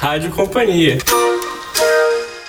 [0.00, 0.96] Rádio Companhia.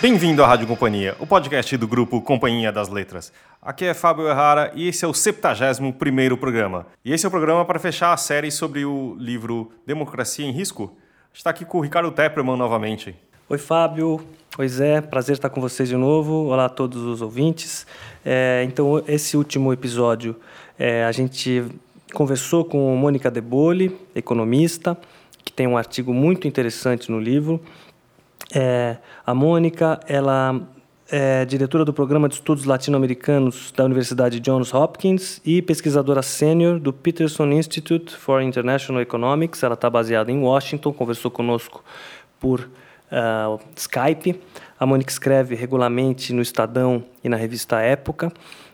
[0.01, 3.34] Bem-vindo à Rádio Companhia, o podcast do grupo Companhia das Letras.
[3.62, 6.88] Aqui é Fábio Errara e esse é o 71º programa.
[7.04, 10.95] E esse é o programa para fechar a série sobre o livro Democracia em Risco.
[11.34, 13.14] Está aqui com o Ricardo Tepperman novamente.
[13.50, 14.21] Oi, Fábio.
[14.57, 15.02] Oi, Zé.
[15.02, 16.45] Prazer estar com vocês de novo.
[16.45, 17.86] Olá a todos os ouvintes.
[18.23, 20.38] É, então, esse último episódio,
[20.79, 21.65] é, a gente
[22.13, 24.97] conversou com Mônica De Bolle, economista,
[25.44, 27.62] que tem um artigo muito interessante no livro
[28.54, 30.62] é, a Mônica, ela
[31.09, 36.94] é diretora do Programa de Estudos Latino-Americanos da Universidade Johns Hopkins e pesquisadora sênior do
[36.94, 39.63] Peterson Institute for International Economics.
[39.63, 41.84] Ela está baseada em Washington, conversou conosco
[42.40, 44.40] por uh, Skype.
[44.80, 48.32] A Mônica escreve regularmente no Estadão e na revista Época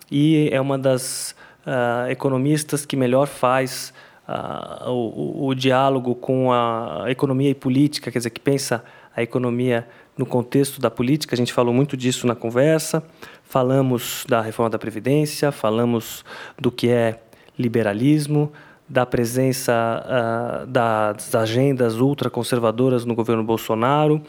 [0.09, 3.93] e é uma das uh, economistas que melhor faz
[4.27, 8.83] uh, o, o, diálogo com a economia e política, quer dizer, que pensa
[9.15, 13.03] a economia no contexto da política, a gente falou muito disso na conversa.
[13.43, 16.25] Falamos da reforma da Previdência, falamos
[16.59, 17.19] do que é
[17.57, 18.51] liberalismo,
[18.89, 24.21] da presença uh, das agendas ultraconservadoras no governo Bolsonaro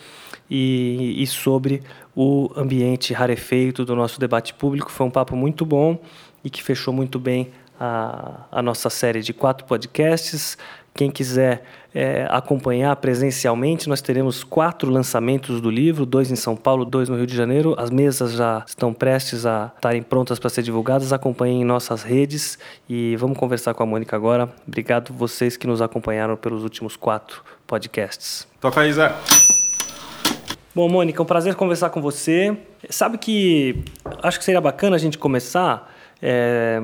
[0.50, 1.82] e, e, sobre
[2.14, 4.90] o ambiente rarefeito do nosso debate público.
[4.90, 5.98] Foi um papo muito bom
[6.42, 10.56] e que fechou muito bem a, a nossa série de quatro podcasts.
[10.94, 11.62] Quem quiser
[11.94, 17.16] é, acompanhar presencialmente, nós teremos quatro lançamentos do livro, dois em São Paulo, dois no
[17.16, 17.76] Rio de Janeiro.
[17.78, 21.12] As mesas já estão prestes a estarem prontas para ser divulgadas.
[21.12, 24.48] Acompanhem em nossas redes e vamos conversar com a Mônica agora.
[24.66, 28.48] Obrigado vocês que nos acompanharam pelos últimos quatro podcasts.
[28.60, 29.14] Toca aí, Zé.
[30.74, 32.56] Bom, Mônica, é um prazer conversar com você.
[32.90, 33.84] Sabe que
[34.22, 35.92] acho que seria bacana a gente começar.
[36.20, 36.82] É,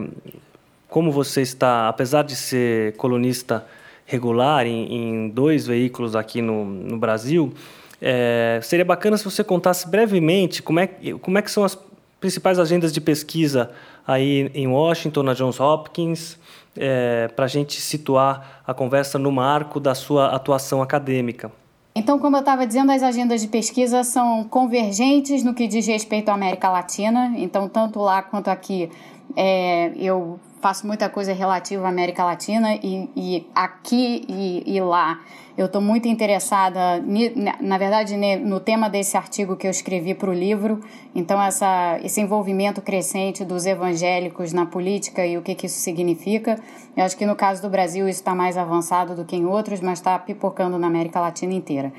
[0.95, 3.67] como você está, apesar de ser colunista
[4.06, 7.53] regular em, em dois veículos aqui no, no Brasil.
[8.00, 10.87] É, seria bacana se você contasse brevemente como é,
[11.20, 11.77] como é que são as
[12.21, 13.72] principais agendas de pesquisa
[14.06, 16.38] aí em Washington, na Johns Hopkins,
[16.77, 21.50] é, para a gente situar a conversa no marco da sua atuação acadêmica.
[21.97, 26.28] Então, como eu estava dizendo, as agendas de pesquisa são convergentes no que diz respeito
[26.28, 27.34] à América Latina.
[27.37, 28.88] Então, tanto lá quanto aqui,
[29.37, 35.20] é, eu faço muita coisa relativa à América Latina e, e aqui e, e, lá
[35.58, 37.04] eu estou muito interessada,
[37.60, 40.80] na verdade, no tema desse artigo que eu escrevi para o livro.
[41.14, 46.58] Então, essa, esse envolvimento crescente dos evangélicos na política e o que, que isso significa.
[46.96, 49.81] Eu acho que no caso do Brasil isso está mais avançado do que em outros,
[49.81, 51.92] mas está pipocando na América Latina inteira.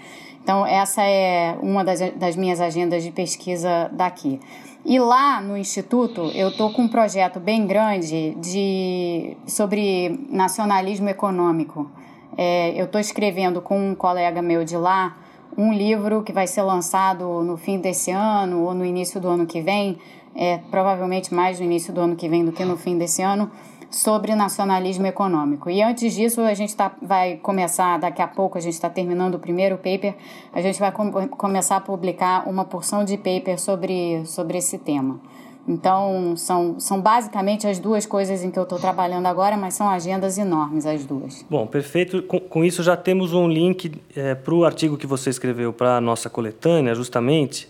[0.43, 4.39] Então, essa é uma das, das minhas agendas de pesquisa daqui.
[4.88, 11.90] E lá no Instituto, eu estou com um projeto bem grande de, sobre nacionalismo econômico.
[12.38, 15.18] É, eu estou escrevendo com um colega meu de lá
[15.57, 19.47] um livro que vai ser lançado no fim desse ano ou no início do ano
[19.47, 19.97] que vem,
[20.35, 23.50] é, provavelmente mais no início do ano que vem do que no fim desse ano,
[23.90, 25.69] sobre nacionalismo econômico.
[25.69, 29.35] E antes disso, a gente tá, vai começar, daqui a pouco, a gente está terminando
[29.35, 30.16] o primeiro paper,
[30.53, 35.19] a gente vai com, começar a publicar uma porção de paper sobre, sobre esse tema.
[35.68, 39.90] Então, são, são basicamente as duas coisas em que eu estou trabalhando agora, mas são
[39.90, 41.44] agendas enormes as duas.
[41.50, 42.22] Bom, perfeito.
[42.22, 45.97] Com, com isso, já temos um link é, para o artigo que você escreveu para
[45.97, 47.68] a nossa coletânea, justamente,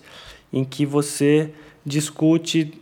[0.51, 1.53] em que você
[1.85, 2.73] discute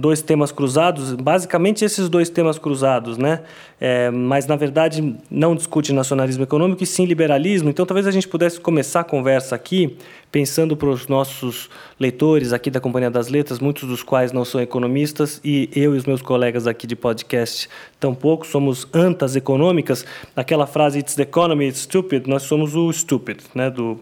[0.00, 3.40] dois temas cruzados, basicamente esses dois temas cruzados, né?
[3.80, 7.68] É, mas na verdade não discute nacionalismo econômico e sim liberalismo.
[7.68, 9.96] Então talvez a gente pudesse começar a conversa aqui
[10.30, 14.60] pensando para os nossos leitores aqui da Companhia das Letras, muitos dos quais não são
[14.60, 20.06] economistas e eu e os meus colegas aqui de podcast tampouco somos antas econômicas.
[20.36, 23.70] Aquela frase "It's the economy, it's stupid", nós somos o stupid, né?
[23.70, 23.98] Do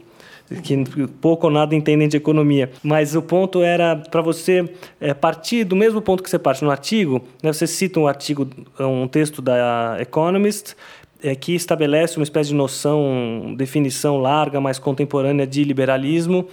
[0.63, 0.85] que
[1.21, 2.71] pouco ou nada entendem de economia.
[2.83, 4.69] Mas o ponto era para você
[5.01, 8.49] é, partir do mesmo ponto que você parte no artigo, né, você cita um artigo,
[8.79, 10.75] um texto da Economist,
[11.23, 16.47] é, que estabelece uma espécie de noção, definição larga, mais contemporânea de liberalismo.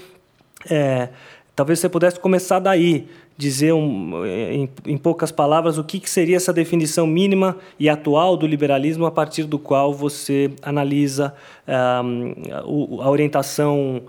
[0.69, 1.09] É,
[1.55, 3.07] talvez você pudesse começar daí,
[3.39, 8.35] dizer um, em, em, poucas palavras o que, que, seria essa definição mínima e atual
[8.35, 11.33] do liberalismo a partir do qual você analisa
[11.65, 14.01] a orientação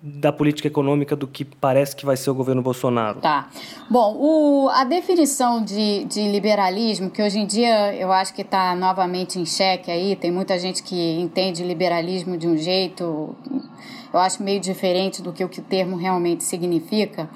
[0.00, 3.20] da política econômica do que parece que vai ser o governo Bolsonaro.
[3.20, 3.48] Tá.
[3.90, 8.76] Bom, o, a definição de, de liberalismo, que hoje em dia eu acho que está
[8.76, 13.34] novamente em xeque aí, tem muita gente que entende liberalismo de um jeito,
[14.12, 17.28] eu acho meio diferente do que o que o termo realmente significa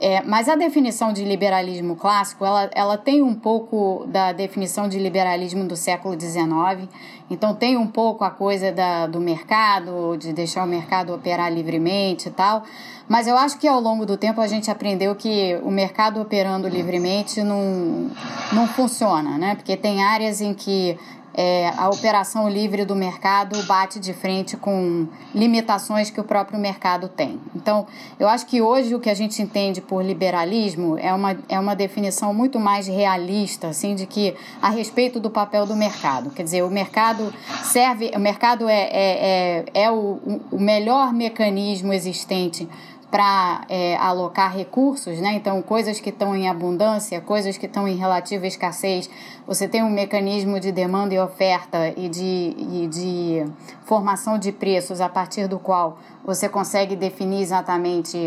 [0.00, 4.98] É, mas a definição de liberalismo clássico, ela, ela tem um pouco da definição de
[4.98, 6.88] liberalismo do século XIX.
[7.30, 12.28] Então tem um pouco a coisa da, do mercado, de deixar o mercado operar livremente
[12.28, 12.62] e tal.
[13.08, 16.68] Mas eu acho que ao longo do tempo a gente aprendeu que o mercado operando
[16.68, 18.10] livremente não,
[18.52, 19.54] não funciona, né?
[19.54, 20.98] Porque tem áreas em que
[21.36, 27.08] é, a operação livre do mercado bate de frente com limitações que o próprio mercado
[27.08, 27.38] tem.
[27.54, 27.86] Então,
[28.18, 31.76] eu acho que hoje o que a gente entende por liberalismo é uma, é uma
[31.76, 36.30] definição muito mais realista, assim, de que a respeito do papel do mercado.
[36.30, 41.92] Quer dizer, o mercado serve, o mercado é, é, é, é o, o melhor mecanismo
[41.92, 42.66] existente
[43.10, 45.34] para é, alocar recursos, né?
[45.34, 49.08] Então, coisas que estão em abundância, coisas que estão em relativa escassez,
[49.46, 53.44] você tem um mecanismo de demanda e oferta e de, e de
[53.84, 58.18] formação de preços a partir do qual você consegue definir exatamente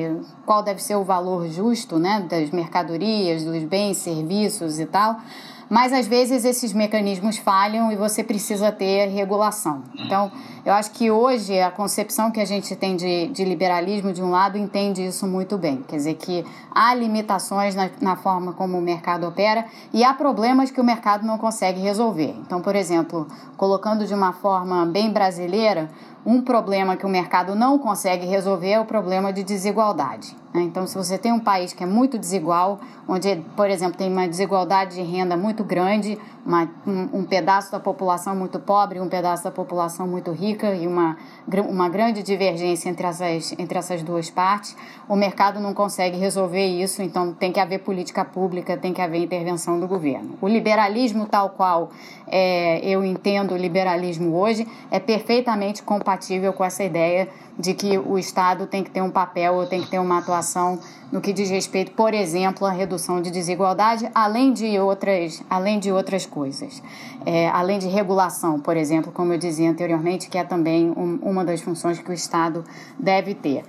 [0.45, 2.25] qual deve ser o valor justo, né?
[2.29, 5.17] Das mercadorias, dos bens, serviços e tal
[5.69, 9.83] mas às vezes esses mecanismos falham e você precisa ter regulação.
[9.98, 10.31] Então,
[10.66, 14.31] eu acho que hoje a concepção que a gente tem de, de liberalismo, de um
[14.31, 15.83] lado, entende isso muito bem.
[15.88, 20.71] Quer dizer, que há limitações na, na forma como o mercado opera e há problemas
[20.71, 22.36] que o mercado não consegue resolver.
[22.42, 25.89] Então, por exemplo, colocando de uma forma bem brasileira,
[26.25, 30.36] um problema que o mercado não consegue resolver é o problema de desigualdade.
[30.54, 30.62] Né?
[30.62, 34.27] Então, se você tem um país que é muito desigual, onde, por exemplo, tem uma
[34.27, 39.44] desigualdade de renda muito grande, uma, um, um, pedaço da população muito pobre, um pedaço
[39.44, 41.18] da população muito rica e uma,
[41.68, 44.75] uma grande divergência entre essas, entre essas duas partes,
[45.07, 49.22] o mercado não consegue resolver isso, então tem que haver política pública, tem que haver
[49.22, 50.38] intervenção do governo.
[50.42, 51.92] O liberalismo, tal qual
[52.27, 56.08] é, eu entendo o liberalismo hoje, é perfeitamente compatível
[56.53, 57.27] com essa ideia
[57.57, 60.79] de que o Estado tem que ter um papel ou tem que ter uma atuação
[61.11, 65.91] no que diz respeito, por exemplo, à redução de desigualdade, além de outras, além de
[65.91, 66.81] outras coisas.
[67.25, 71.44] É, além de regulação, por exemplo, como eu dizia anteriormente, que é também um, uma
[71.44, 72.63] das funções que o Estado
[72.97, 73.63] deve ter.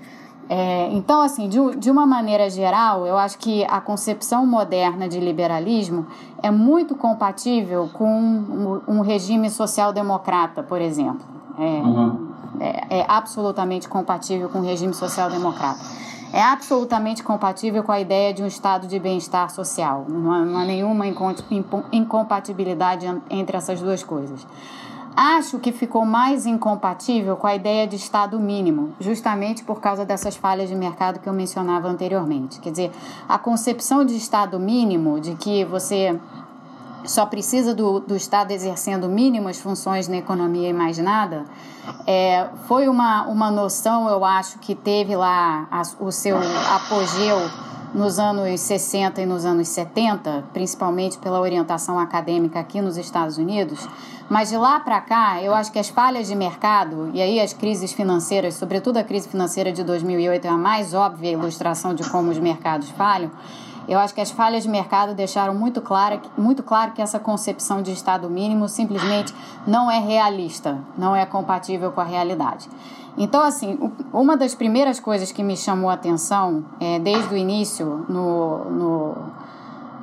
[0.52, 5.20] É, então, assim, de, de uma maneira geral, eu acho que a concepção moderna de
[5.20, 6.08] liberalismo
[6.42, 11.39] é muito compatível com um, um regime social-democrata, por exemplo.
[11.60, 12.30] É, uhum
[12.60, 15.80] é, é absolutamente compatível com o regime social-democrata.
[16.32, 20.06] É absolutamente compatível com a ideia de um estado de bem-estar social.
[20.08, 21.04] Não há, não há nenhuma
[21.90, 24.46] incompatibilidade entre essas duas coisas.
[25.16, 30.36] Acho que ficou mais incompatível com a ideia de Estado mínimo, justamente por causa dessas
[30.36, 32.60] falhas de mercado que eu mencionava anteriormente.
[32.60, 32.92] Quer dizer,
[33.28, 36.18] a concepção de Estado mínimo, de que você
[37.04, 41.44] só precisa do, do Estado exercendo mínimas funções na economia e mais nada,
[42.06, 46.36] é, foi uma, uma noção, eu acho, que teve lá a, o seu
[46.74, 47.38] apogeu
[47.94, 53.88] nos anos 60 e nos anos 70, principalmente pela orientação acadêmica aqui nos Estados Unidos.
[54.28, 57.52] Mas de lá para cá, eu acho que as falhas de mercado e aí as
[57.52, 62.30] crises financeiras, sobretudo a crise financeira de 2008 é a mais óbvia ilustração de como
[62.30, 63.30] os mercados falham
[63.88, 67.82] eu acho que as falhas de mercado deixaram muito claro, muito claro que essa concepção
[67.82, 69.34] de Estado mínimo simplesmente
[69.66, 72.68] não é realista, não é compatível com a realidade.
[73.18, 73.78] Então, assim,
[74.12, 79.16] uma das primeiras coisas que me chamou a atenção é, desde o início no, no,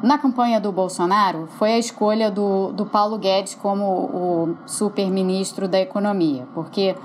[0.04, 5.80] na campanha do Bolsonaro foi a escolha do, do Paulo Guedes como o super-ministro da
[5.80, 6.96] Economia, porque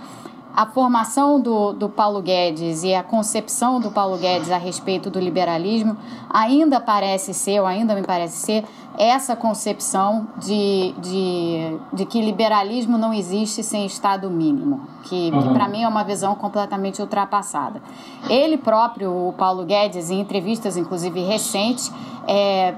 [0.54, 5.18] a formação do, do Paulo Guedes e a concepção do Paulo Guedes a respeito do
[5.18, 5.96] liberalismo
[6.28, 8.64] ainda parece ser, ou ainda me parece ser,
[8.98, 15.42] essa concepção de, de, de que liberalismo não existe sem Estado mínimo, que, uhum.
[15.42, 17.80] que para mim é uma visão completamente ultrapassada.
[18.28, 21.90] Ele próprio, o Paulo Guedes, em entrevistas inclusive recentes,
[22.28, 22.74] é,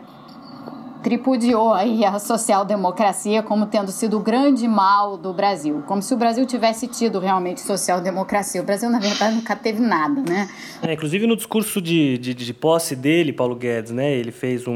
[1.04, 6.16] tripudiou aí a social-democracia como tendo sido o grande mal do Brasil, como se o
[6.16, 8.62] Brasil tivesse tido realmente social-democracia.
[8.62, 10.48] O Brasil, na verdade, nunca teve nada, né?
[10.82, 14.72] É, inclusive no discurso de, de, de, posse dele, Paulo Guedes, né, ele fez um,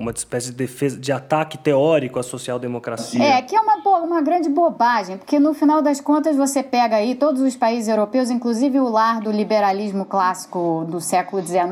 [0.00, 3.20] uma espécie de defesa, de ataque teórico à social-democracia.
[3.20, 7.14] É, que é uma, uma grande bobagem, porque no final das contas você pega aí
[7.14, 11.66] todos os países europeus, inclusive o lar do liberalismo clássico do século XIX,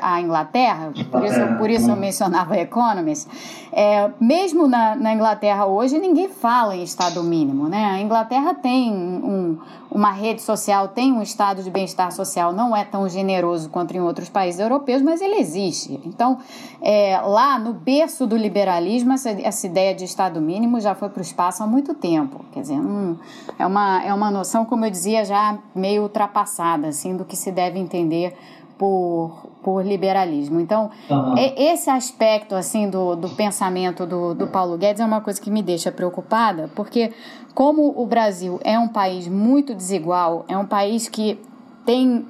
[0.00, 3.28] a, Inglaterra, por isso, por isso eu mencionava Economist,
[3.72, 7.68] é, mesmo na, na, Inglaterra hoje, ninguém fala em Estado mínimo.
[7.68, 7.84] Né?
[7.84, 9.58] A Inglaterra tem um,
[9.90, 14.00] uma rede social, tem um estado de bem-estar social, não é tão generoso quanto em
[14.00, 16.00] outros países europeus, mas ele existe.
[16.04, 16.38] Então,
[16.80, 21.20] é, lá no berço do liberalismo, essa, essa ideia de Estado mínimo já foi para
[21.20, 22.44] o espaço há muito tempo.
[22.52, 23.16] Quer dizer, hum,
[23.58, 27.50] é, uma, é uma noção, como eu dizia, já meio ultrapassada assim, do que se
[27.50, 28.36] deve entender
[28.78, 30.60] por, por liberalismo.
[30.60, 31.34] Então, uhum.
[31.56, 35.62] esse aspecto assim do, do pensamento do, do Paulo Guedes é uma coisa que me
[35.62, 37.12] deixa preocupada, porque
[37.54, 41.38] como o Brasil é um país muito desigual, é um país que
[41.84, 42.24] tem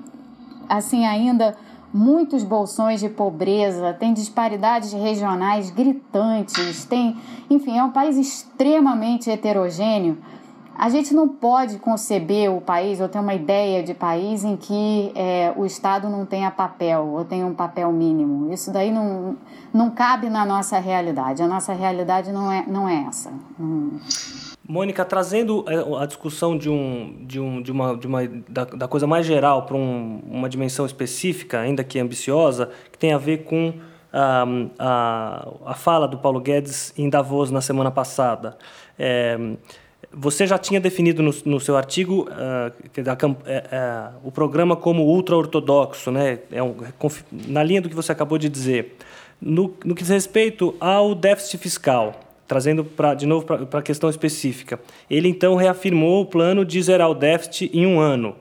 [0.68, 1.54] assim ainda
[1.92, 7.16] muitos bolsões de pobreza, tem disparidades regionais gritantes, tem,
[7.48, 10.18] enfim, é um país extremamente heterogêneo.
[10.76, 15.10] A gente não pode conceber o país ou ter uma ideia de país em que
[15.16, 18.52] é, o Estado não tenha papel ou tenha um papel mínimo.
[18.52, 19.36] Isso daí não,
[19.74, 21.42] não cabe na nossa realidade.
[21.42, 23.32] A nossa realidade não é, não é essa.
[23.58, 23.90] Não...
[24.68, 28.86] Mônica, trazendo é, a discussão de, um, de, um, de uma, de uma, da, da
[28.86, 33.44] coisa mais geral para um, uma dimensão específica, ainda que ambiciosa, que tem a ver
[33.44, 33.72] com
[34.12, 34.44] a,
[34.78, 38.58] a, a fala do Paulo Guedes em Davos na semana passada.
[38.98, 39.38] É,
[40.12, 46.40] você já tinha definido no, no seu artigo uh, o programa como ultra-ortodoxo, né?
[46.52, 46.76] É um,
[47.32, 48.96] na linha do que você acabou de dizer.
[49.40, 54.08] No, no que diz respeito ao déficit fiscal, trazendo pra, de novo para a questão
[54.08, 58.34] específica, ele então reafirmou o plano de zerar o déficit em um ano.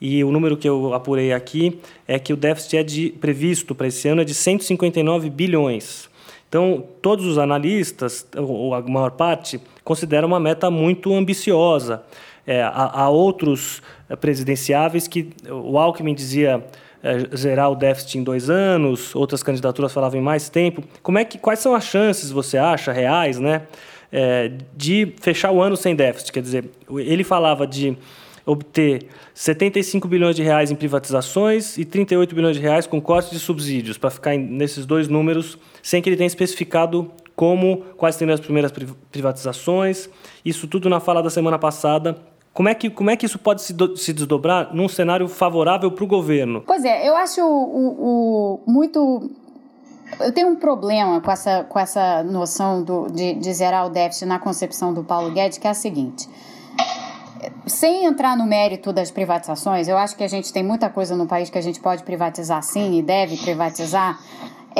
[0.00, 3.88] E o número que eu apurei aqui é que o déficit é de, previsto para
[3.88, 6.08] esse ano é de 159 bilhões.
[6.48, 12.02] Então, todos os analistas, ou a maior parte, consideram uma meta muito ambiciosa.
[12.46, 16.64] É, há, há, outros eh, presidenciáveis que o Alckmin dizia
[17.02, 20.82] é, zerar o déficit em dois anos, outras candidaturas falavam em mais tempo.
[21.02, 23.62] Como é que, quais são as chances, você acha, reais, né,
[24.12, 26.32] é, de fechar o ano sem déficit?
[26.32, 27.96] Quer dizer, ele falava de
[28.44, 33.38] obter 75 bilhões de reais em privatizações e 38 bilhões de reais com corte de
[33.38, 38.40] subsídios, para ficar nesses dois números, sem que ele tenha especificado como, quais seriam as
[38.40, 38.72] primeiras
[39.12, 40.08] privatizações.
[40.44, 42.16] Isso tudo na fala da semana passada.
[42.52, 45.90] Como é que, como é que isso pode se, do, se desdobrar num cenário favorável
[45.92, 46.62] para o governo?
[46.66, 49.30] Pois é, eu acho o, o, muito
[50.20, 54.26] eu tenho um problema com essa, com essa noção do, de, de zerar o déficit
[54.26, 56.28] na concepção do Paulo Guedes, que é a seguinte:
[57.66, 61.26] sem entrar no mérito das privatizações, eu acho que a gente tem muita coisa no
[61.26, 64.18] país que a gente pode privatizar sim e deve privatizar.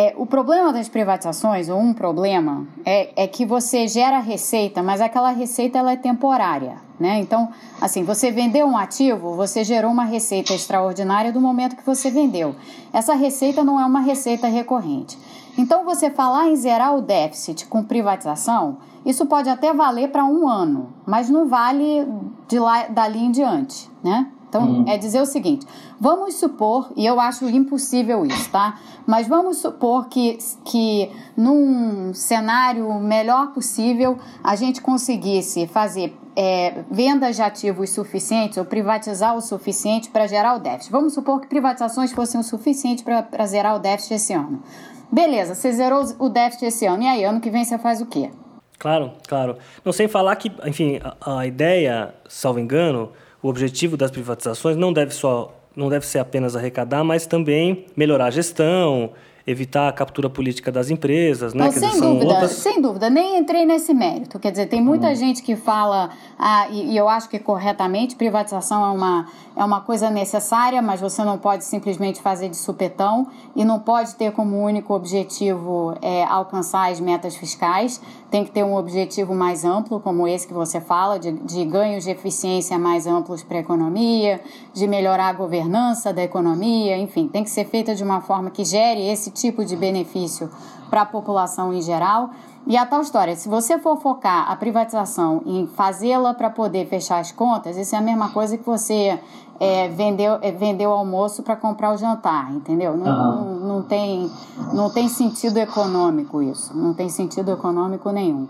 [0.01, 5.01] É, o problema das privatizações, ou um problema, é, é que você gera receita, mas
[5.01, 6.77] aquela receita ela é temporária.
[7.01, 7.19] Né?
[7.19, 7.49] Então,
[7.81, 12.55] assim, você vendeu um ativo, você gerou uma receita extraordinária do momento que você vendeu.
[12.93, 15.19] Essa receita não é uma receita recorrente.
[15.59, 20.47] Então, você falar em zerar o déficit com privatização isso pode até valer para um
[20.47, 22.07] ano, mas não vale
[22.47, 24.31] de lá, dali em diante, né?
[24.49, 24.85] Então, uhum.
[24.89, 25.67] é dizer o seguinte:
[26.01, 28.79] vamos supor, e eu acho impossível isso, tá?
[29.07, 37.37] Mas vamos supor que, que num cenário melhor possível a gente conseguisse fazer é, vendas
[37.37, 40.93] de ativos suficientes ou privatizar o suficiente para gerar o déficit.
[40.93, 44.63] Vamos supor que privatizações fossem o suficiente para zerar o déficit esse ano.
[45.11, 48.07] Beleza, você zerou o déficit esse ano, e aí, ano que vem você faz o
[48.07, 48.31] quê?
[48.79, 49.57] Claro, claro.
[49.85, 53.11] Não sem falar que, enfim, a, a ideia, salvo engano,
[53.43, 58.27] o objetivo das privatizações não deve só não deve ser apenas arrecadar, mas também melhorar
[58.27, 59.13] a gestão,
[59.51, 61.65] evitar a captura política das empresas, né?
[61.65, 62.51] Não, sem dizer, dúvida, outras...
[62.51, 63.09] sem dúvida.
[63.09, 64.39] Nem entrei nesse mérito.
[64.39, 65.15] Quer dizer, tem muita hum.
[65.15, 69.27] gente que fala, ah, e, e, eu acho que corretamente, privatização é uma,
[69.57, 74.17] é uma coisa necessária, mas você não pode simplesmente fazer de supetão e não pode
[74.17, 78.03] ter como único objetivo é, alcançar as metas fiscais.
[78.31, 82.05] Tem que ter um objetivo mais amplo, como esse que você fala, de, de ganhos
[82.05, 84.41] de eficiência mais amplos para a economia,
[84.75, 88.65] de melhorar a governança da economia, enfim, tem que ser feita de uma forma que
[88.65, 90.51] gere esse tipo de benefício
[90.91, 92.31] para a população em geral.
[92.67, 97.19] E a tal história, se você for focar a privatização em fazê-la para poder fechar
[97.19, 99.19] as contas, isso é a mesma coisa que você
[99.59, 102.97] é, vendeu, é, vendeu almoço para comprar o jantar, entendeu?
[102.97, 103.55] Não, uhum.
[103.61, 104.31] não, não, tem,
[104.73, 108.49] não tem sentido econômico isso, não tem sentido econômico nenhum.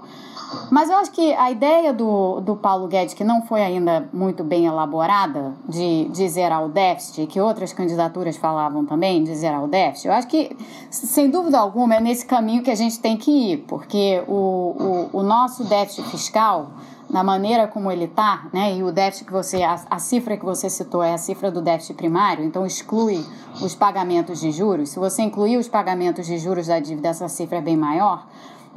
[0.70, 4.42] Mas eu acho que a ideia do, do Paulo Guedes, que não foi ainda muito
[4.42, 9.68] bem elaborada, de, de zerar o déficit, que outras candidaturas falavam também de zerar o
[9.68, 10.56] déficit, eu acho que,
[10.90, 15.18] sem dúvida alguma, é nesse caminho que a gente tem que ir, porque o, o,
[15.18, 16.70] o nosso déficit fiscal,
[17.08, 20.44] na maneira como ele está, né, e o déficit que você, a, a cifra que
[20.44, 23.24] você citou é a cifra do déficit primário, então exclui
[23.62, 24.90] os pagamentos de juros.
[24.90, 28.26] Se você incluir os pagamentos de juros da dívida, essa cifra é bem maior.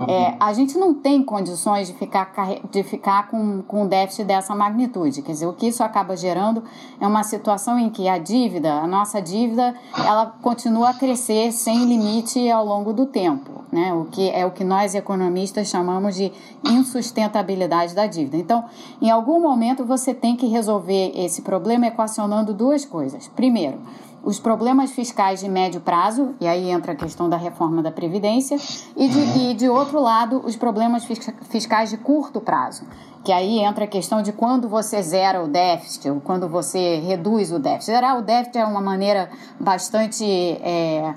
[0.08, 2.31] É, a gente não tem condições de ficar,
[2.70, 5.22] de ficar com, com um déficit dessa magnitude.
[5.22, 6.63] Quer dizer, o que isso acaba gerando
[7.00, 11.86] é uma situação em que a dívida, a nossa dívida, ela continua a crescer sem
[11.86, 13.62] limite ao longo do tempo.
[13.72, 13.93] Né?
[13.93, 16.31] O que é o que nós economistas chamamos de
[16.65, 18.38] insustentabilidade da dívida.
[18.38, 18.65] Então,
[19.01, 23.29] em algum momento você tem que resolver esse problema equacionando duas coisas.
[23.29, 23.79] Primeiro,
[24.23, 28.57] os problemas fiscais de médio prazo, e aí entra a questão da reforma da Previdência,
[28.95, 31.05] e de, e de outro lado, os problemas
[31.49, 32.85] fiscais de curto prazo,
[33.23, 37.51] que aí entra a questão de quando você zera o déficit, ou quando você reduz
[37.51, 37.91] o déficit.
[37.93, 40.25] Zerar o déficit é uma maneira bastante.
[40.25, 41.13] É,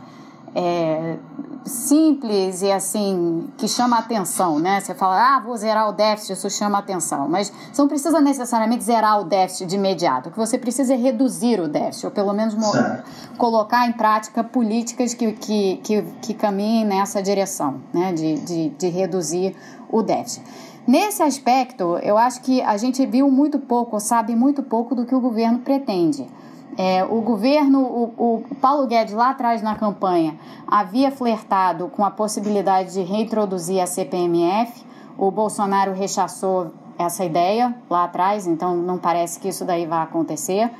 [0.54, 1.16] é,
[1.64, 4.80] simples e assim que chama atenção, né?
[4.80, 8.84] Você fala, ah, vou zerar o déficit, isso chama atenção, mas você não precisa necessariamente
[8.84, 10.28] zerar o déficit de imediato.
[10.28, 12.54] O que você precisa é reduzir o déficit, ou pelo menos
[13.36, 18.12] colocar em prática políticas que, que, que, que caminhem nessa direção, né?
[18.12, 19.56] De, de, de reduzir
[19.90, 20.44] o déficit.
[20.86, 25.14] Nesse aspecto, eu acho que a gente viu muito pouco, sabe muito pouco do que
[25.14, 26.26] o governo pretende.
[26.76, 32.10] É, o governo, o, o, Paulo Guedes lá atrás na campanha havia flertado com a
[32.10, 34.84] possibilidade de reintroduzir a CPMF.
[35.16, 40.70] O Bolsonaro rechaçou essa ideia lá atrás, então não parece que isso daí vai acontecer.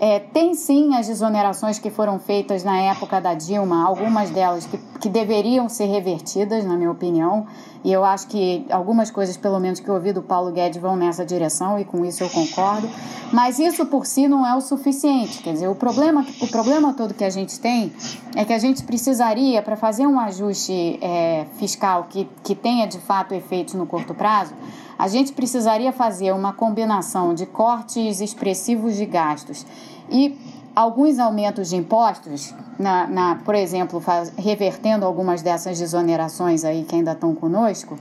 [0.00, 4.78] É, tem sim as desonerações que foram feitas na época da Dilma, algumas delas que,
[4.98, 7.46] que deveriam ser revertidas, na minha opinião,
[7.84, 10.96] e eu acho que algumas coisas, pelo menos que eu ouvi do Paulo Guedes, vão
[10.96, 12.88] nessa direção, e com isso eu concordo.
[13.30, 15.42] Mas isso por si não é o suficiente.
[15.42, 17.92] Quer dizer, o problema, o problema todo que a gente tem
[18.34, 22.98] é que a gente precisaria, para fazer um ajuste é, fiscal que, que tenha de
[22.98, 24.54] fato efeitos no curto prazo,
[24.98, 29.64] a gente precisaria fazer uma combinação de cortes expressivos de gastos
[30.10, 30.38] e
[30.74, 36.94] alguns aumentos de impostos, na, na, por exemplo, faz, revertendo algumas dessas desonerações aí que
[36.94, 37.98] ainda estão conosco,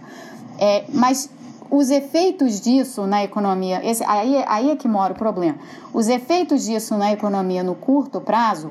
[0.58, 1.30] é, mas
[1.72, 5.58] os efeitos disso na economia, esse, aí, aí é que mora o problema.
[5.94, 8.70] Os efeitos disso na economia no curto prazo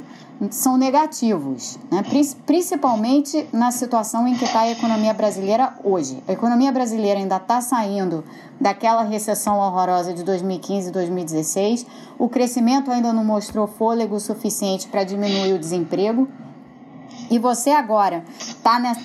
[0.51, 2.05] são negativos, né?
[2.47, 6.23] principalmente na situação em que está a economia brasileira hoje.
[6.29, 8.25] A economia brasileira ainda está saindo
[8.61, 11.87] daquela recessão horrorosa de 2015 e 2016.
[12.19, 16.29] O crescimento ainda não mostrou fôlego suficiente para diminuir o desemprego.
[17.31, 18.25] E você agora
[18.63, 19.01] tá nessa,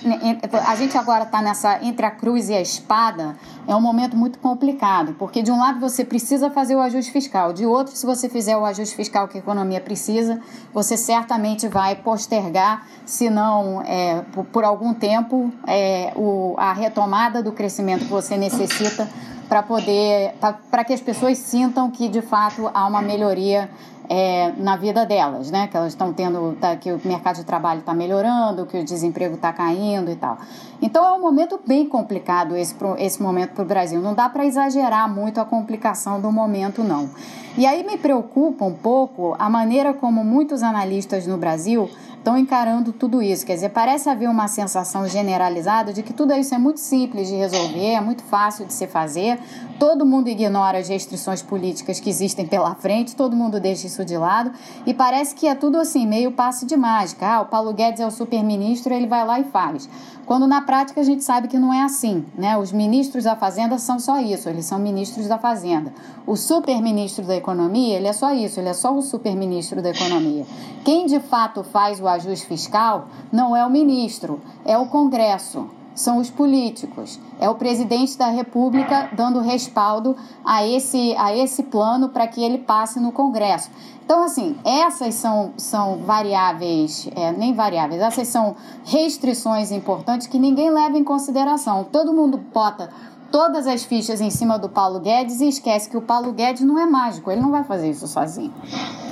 [0.66, 4.38] a gente agora está nessa entre a cruz e a espada, é um momento muito
[4.38, 8.28] complicado, porque de um lado você precisa fazer o ajuste fiscal, de outro, se você
[8.28, 10.40] fizer o ajuste fiscal que a economia precisa,
[10.72, 14.22] você certamente vai postergar, se não é,
[14.52, 19.08] por, algum tempo, é, o, a retomada do crescimento que você necessita
[19.48, 20.34] para poder
[20.70, 23.70] para que as pessoas sintam que de fato há uma melhoria
[24.08, 25.66] é, na vida delas, né?
[25.66, 29.34] Que elas estão tendo, tá, que o mercado de trabalho está melhorando, que o desemprego
[29.34, 30.38] está caindo e tal.
[30.80, 34.00] Então é um momento bem complicado esse, esse momento para o Brasil.
[34.00, 37.08] Não dá para exagerar muito a complicação do momento, não.
[37.56, 41.88] E aí me preocupa um pouco a maneira como muitos analistas no Brasil
[42.24, 43.44] estão encarando tudo isso.
[43.44, 47.34] Quer dizer, parece haver uma sensação generalizada de que tudo isso é muito simples de
[47.34, 49.38] resolver, é muito fácil de se fazer,
[49.78, 54.16] todo mundo ignora as restrições políticas que existem pela frente, todo mundo deixa isso de
[54.16, 54.50] lado
[54.86, 57.26] e parece que é tudo assim, meio passe de mágica.
[57.26, 59.86] Ah, o Paulo Guedes é o super-ministro, ele vai lá e faz.
[60.24, 62.56] Quando na prática a gente sabe que não é assim, né?
[62.56, 65.92] Os ministros da Fazenda são só isso, eles são ministros da Fazenda.
[66.26, 70.46] O super-ministro da Economia, ele é só isso, ele é só o super-ministro da Economia.
[70.82, 76.18] Quem de fato faz o ajuste fiscal não é o ministro, é o Congresso são
[76.18, 77.20] os políticos.
[77.38, 82.58] É o presidente da República dando respaldo a esse, a esse plano para que ele
[82.58, 83.70] passe no Congresso.
[84.04, 90.70] Então, assim, essas são, são variáveis, é, nem variáveis, essas são restrições importantes que ninguém
[90.70, 91.84] leva em consideração.
[91.84, 92.90] Todo mundo bota
[93.34, 96.78] todas as fichas em cima do Paulo Guedes e esquece que o Paulo Guedes não
[96.78, 98.54] é mágico, ele não vai fazer isso sozinho.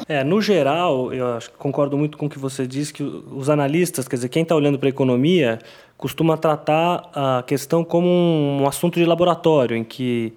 [0.09, 1.27] É, no geral, eu
[1.59, 4.79] concordo muito com o que você disse, que os analistas, quer dizer, quem está olhando
[4.79, 5.59] para a economia,
[5.99, 10.33] costuma tratar a questão como um assunto de laboratório, em que,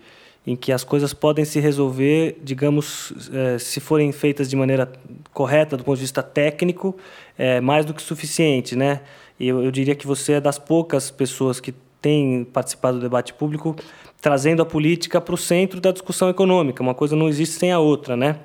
[0.48, 4.92] em que as coisas podem se resolver, digamos, é, se forem feitas de maneira
[5.32, 6.96] correta do ponto de vista técnico,
[7.38, 9.02] é mais do que suficiente, né?
[9.40, 11.72] Eu, eu diria que você é das poucas pessoas que
[12.06, 13.76] tem participado do debate público
[14.22, 16.84] trazendo a política para o centro da discussão econômica.
[16.84, 18.38] Uma coisa não existe sem a outra, né?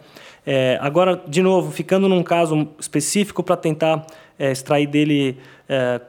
[0.47, 4.07] É, agora, de novo, ficando num caso específico para tentar
[4.39, 5.37] é, extrair dele
[5.69, 6.01] é,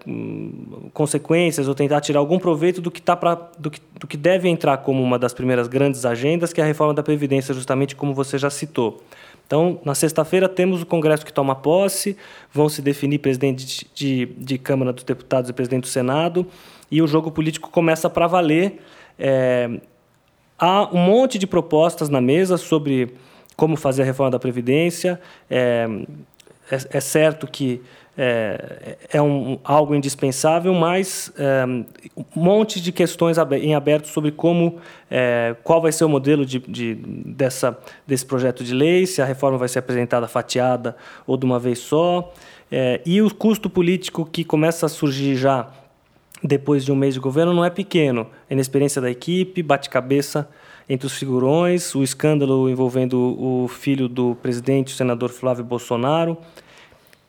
[0.94, 4.48] consequências ou tentar tirar algum proveito do que, tá pra, do, que, do que deve
[4.48, 8.14] entrar como uma das primeiras grandes agendas, que é a reforma da Previdência, justamente como
[8.14, 9.04] você já citou.
[9.46, 12.16] Então, na sexta-feira, temos o Congresso que toma posse,
[12.54, 16.48] vão se definir presidente de, de, de Câmara dos Deputados e presidente do Senado,
[16.92, 18.82] e o jogo político começa para valer.
[19.18, 19.70] É,
[20.60, 23.16] há um monte de propostas na mesa sobre
[23.56, 25.20] como fazer a reforma da Previdência.
[25.50, 25.88] É,
[26.70, 27.82] é, é certo que
[28.18, 31.66] é, é um, algo indispensável, mas é,
[32.18, 36.60] um monte de questões em aberto sobre como, é, qual vai ser o modelo de,
[36.60, 41.46] de, dessa, desse projeto de lei, se a reforma vai ser apresentada fatiada ou de
[41.46, 42.34] uma vez só,
[42.72, 45.68] é, e o custo político que começa a surgir já
[46.44, 48.28] depois de um mês de governo não é pequeno.
[48.50, 50.50] A inexperiência da equipe, bate-cabeça
[50.90, 56.38] entre os figurões, o escândalo envolvendo o filho do presidente, o senador Flávio Bolsonaro.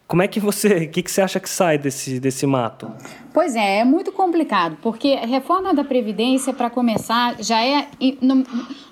[0.06, 2.90] Como é que você, o que, que você acha que sai desse, desse mato?
[3.32, 7.88] Pois é, é muito complicado, porque reforma da Previdência, para começar, já é.
[8.20, 8.44] No,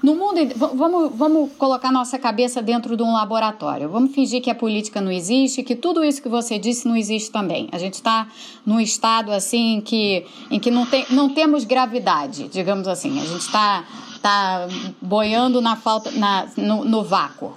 [0.03, 0.41] no mundo.
[0.57, 3.89] Vamos, vamos colocar nossa cabeça dentro de um laboratório.
[3.89, 7.31] Vamos fingir que a política não existe, que tudo isso que você disse não existe
[7.31, 7.69] também.
[7.71, 8.27] A gente está
[8.65, 13.21] num estado assim que, em que não, tem, não temos gravidade, digamos assim.
[13.21, 13.85] A gente está
[14.23, 14.69] tá
[15.03, 17.57] boiando na falta, na, no, no vácuo.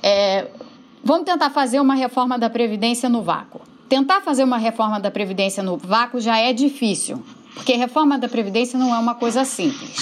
[0.00, 0.46] É,
[1.04, 3.60] Vamos tentar fazer uma reforma da Previdência no vácuo.
[3.88, 7.20] Tentar fazer uma reforma da Previdência no vácuo já é difícil,
[7.54, 9.96] porque reforma da Previdência não é uma coisa simples.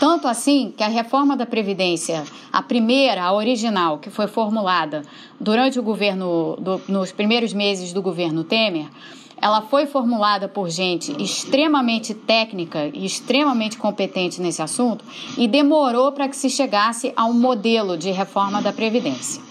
[0.00, 5.02] Tanto assim que a reforma da Previdência, a primeira, a original, que foi formulada
[5.38, 8.88] durante o governo, do, nos primeiros meses do governo Temer,
[9.36, 15.04] ela foi formulada por gente extremamente técnica e extremamente competente nesse assunto
[15.36, 19.45] e demorou para que se chegasse a um modelo de reforma da Previdência.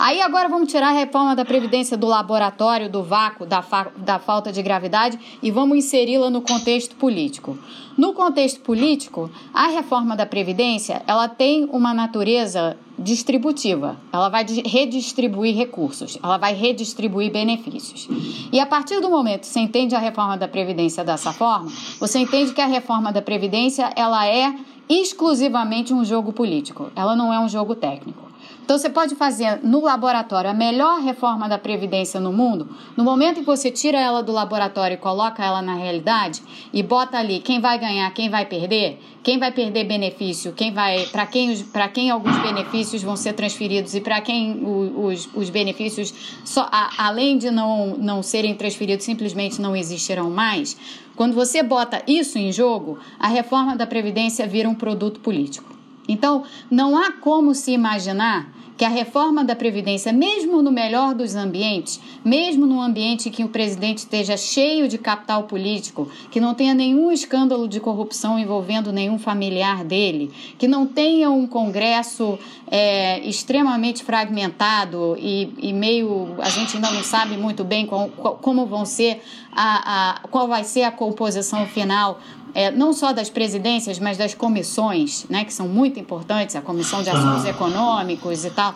[0.00, 4.18] Aí agora vamos tirar a reforma da Previdência do laboratório, do vácuo, da, fa da
[4.18, 7.58] falta de gravidade e vamos inseri-la no contexto político.
[7.98, 14.00] No contexto político, a reforma da Previdência ela tem uma natureza distributiva.
[14.10, 18.08] Ela vai redistribuir recursos, ela vai redistribuir benefícios.
[18.50, 22.20] E a partir do momento que você entende a reforma da Previdência dessa forma, você
[22.20, 24.54] entende que a reforma da Previdência ela é
[24.88, 28.29] exclusivamente um jogo político, ela não é um jogo técnico.
[28.70, 32.68] Então você pode fazer no laboratório a melhor reforma da previdência no mundo.
[32.96, 36.40] No momento em que você tira ela do laboratório e coloca ela na realidade
[36.72, 41.04] e bota ali quem vai ganhar, quem vai perder, quem vai perder benefício, quem vai
[41.06, 46.14] para quem para quem alguns benefícios vão ser transferidos e para quem os, os benefícios
[46.44, 50.76] só a, além de não não serem transferidos simplesmente não existirão mais.
[51.16, 55.79] Quando você bota isso em jogo, a reforma da previdência vira um produto político.
[56.08, 61.34] Então, não há como se imaginar que a reforma da Previdência, mesmo no melhor dos
[61.34, 66.72] ambientes, mesmo num ambiente que o presidente esteja cheio de capital político, que não tenha
[66.72, 72.38] nenhum escândalo de corrupção envolvendo nenhum familiar dele, que não tenha um Congresso
[72.70, 76.36] é, extremamente fragmentado e, e, meio.
[76.38, 79.20] a gente ainda não sabe muito bem qual, qual, como vão ser
[79.52, 82.18] a, a, qual vai ser a composição final
[82.54, 87.02] é, não só das presidências, mas das comissões, né, que são muito importantes, a Comissão
[87.02, 87.50] de Assuntos ah.
[87.50, 88.74] Econômicos e tal.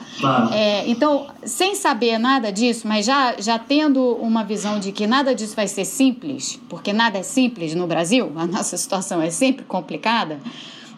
[0.53, 5.35] É, então, sem saber nada disso, mas já, já tendo uma visão de que nada
[5.35, 9.65] disso vai ser simples, porque nada é simples no Brasil, a nossa situação é sempre
[9.65, 10.39] complicada,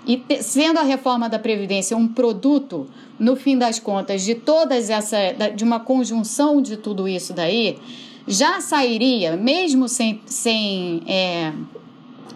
[0.06, 2.86] e te, sendo a reforma da Previdência um produto,
[3.18, 5.16] no fim das contas, de todas essa,
[5.54, 7.76] de uma conjunção de tudo isso daí,
[8.26, 11.52] já sairia, mesmo sem, sem é,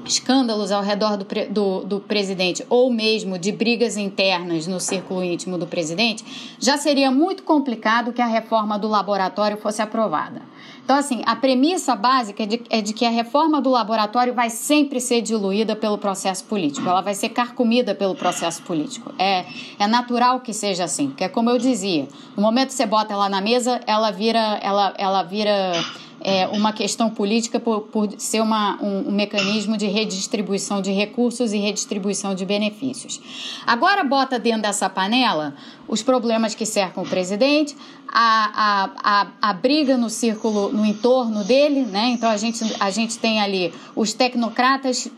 [0.04, 5.58] escândalos ao redor do, do, do, presidente ou mesmo de brigas internas no círculo íntimo
[5.58, 6.24] do presidente,
[6.58, 10.42] já seria muito complicado que a reforma do laboratório fosse aprovada.
[10.84, 14.50] Então, assim, a premissa básica é de, é de que a reforma do laboratório vai
[14.50, 19.14] sempre ser diluída pelo processo político, ela vai ser carcomida pelo processo político.
[19.16, 19.44] É,
[19.78, 23.12] é natural que seja assim, porque é como eu dizia, no momento que você bota
[23.12, 25.72] ela na mesa, ela vira, ela, ela vira
[26.22, 31.52] é, uma questão política por, por ser uma, um, um, mecanismo de redistribuição de recursos
[31.52, 33.20] e redistribuição de benefícios.
[33.66, 35.54] Agora bota dentro dessa panela
[35.88, 41.42] os problemas que cercam o presidente, a, a, a, a briga no círculo, no entorno
[41.44, 42.10] dele, né?
[42.10, 45.10] Então a gente, a gente tem ali os tecnocratas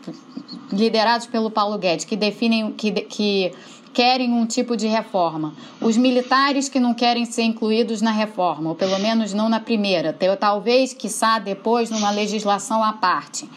[0.71, 3.51] liderados pelo Paulo Guedes, que definem, que, que
[3.93, 5.53] querem um tipo de reforma.
[5.79, 10.17] Os militares que não querem ser incluídos na reforma, ou pelo menos não na primeira,
[10.39, 13.47] talvez, quiçá, depois, numa legislação à parte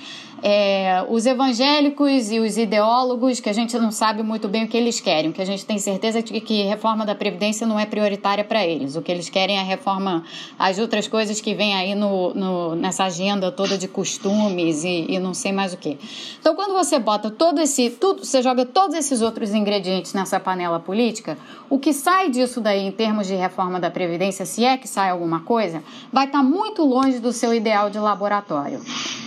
[0.42, 4.76] é, os evangélicos e os ideólogos, que a gente não sabe muito bem o que
[4.76, 8.44] eles querem, que a gente tem certeza de que reforma da Previdência não é prioritária
[8.44, 8.96] para eles.
[8.96, 10.24] O que eles querem é a reforma,
[10.58, 15.18] as outras coisas que vêm aí no, no, nessa agenda toda de costumes e, e
[15.18, 15.98] não sei mais o que.
[16.38, 20.78] Então, quando você bota todo esse, tudo, você joga todos esses outros ingredientes nessa panela
[20.78, 24.88] política, o que sai disso daí em termos de reforma da Previdência, se é que
[24.88, 28.80] sai alguma coisa, vai estar tá muito longe do seu ideal de laboratório.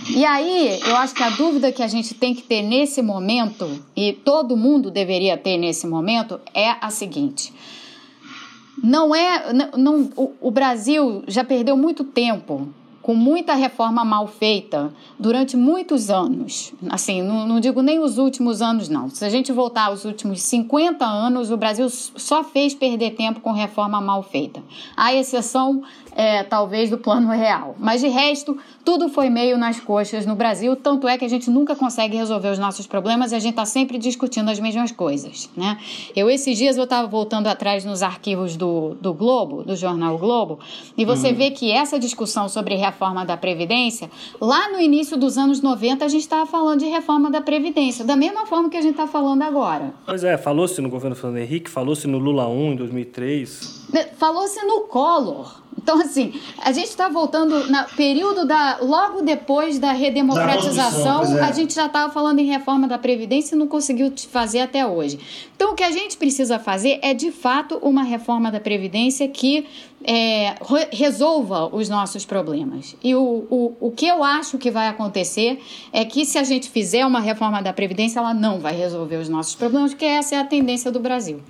[0.08, 3.84] E aí, eu acho que a dúvida que a gente tem que ter nesse momento,
[3.96, 7.52] e todo mundo deveria ter nesse momento, é a seguinte.
[8.82, 9.52] Não é.
[9.76, 16.10] Não, o, o Brasil já perdeu muito tempo com muita reforma mal feita durante muitos
[16.10, 16.72] anos.
[16.88, 19.08] Assim, não, não, digo nem os últimos anos, não.
[19.08, 23.52] Se a gente voltar aos últimos 50 anos, o Brasil só fez perder tempo com
[23.52, 24.62] reforma mal feita.
[24.96, 25.82] A exceção
[26.14, 27.74] é, talvez do plano real.
[27.78, 31.48] Mas de resto, tudo foi meio nas coxas no Brasil, tanto é que a gente
[31.48, 35.48] nunca consegue resolver os nossos problemas e a gente está sempre discutindo as mesmas coisas.
[35.56, 35.78] Né?
[36.14, 40.58] Eu, esses dias, eu estava voltando atrás nos arquivos do, do Globo, do jornal Globo,
[40.96, 41.34] e você uhum.
[41.34, 42.89] vê que essa discussão sobre reforma
[43.26, 47.40] da Previdência, lá no início dos anos 90, a gente estava falando de reforma da
[47.40, 49.94] Previdência, da mesma forma que a gente está falando agora.
[50.06, 53.88] Pois é, falou-se no governo Fernando Henrique, falou-se no Lula 1 em 2003.
[54.16, 55.60] Falou-se no Collor.
[55.82, 58.78] Então, assim, a gente está voltando no período da.
[58.82, 61.48] Logo depois da redemocratização, da é.
[61.48, 65.18] a gente já estava falando em reforma da Previdência e não conseguiu fazer até hoje.
[65.56, 69.66] Então, o que a gente precisa fazer é, de fato, uma reforma da Previdência que
[70.04, 70.54] é,
[70.92, 72.94] resolva os nossos problemas.
[73.02, 75.60] E o, o, o que eu acho que vai acontecer
[75.92, 79.28] é que, se a gente fizer uma reforma da Previdência, ela não vai resolver os
[79.28, 81.40] nossos problemas, porque essa é a tendência do Brasil.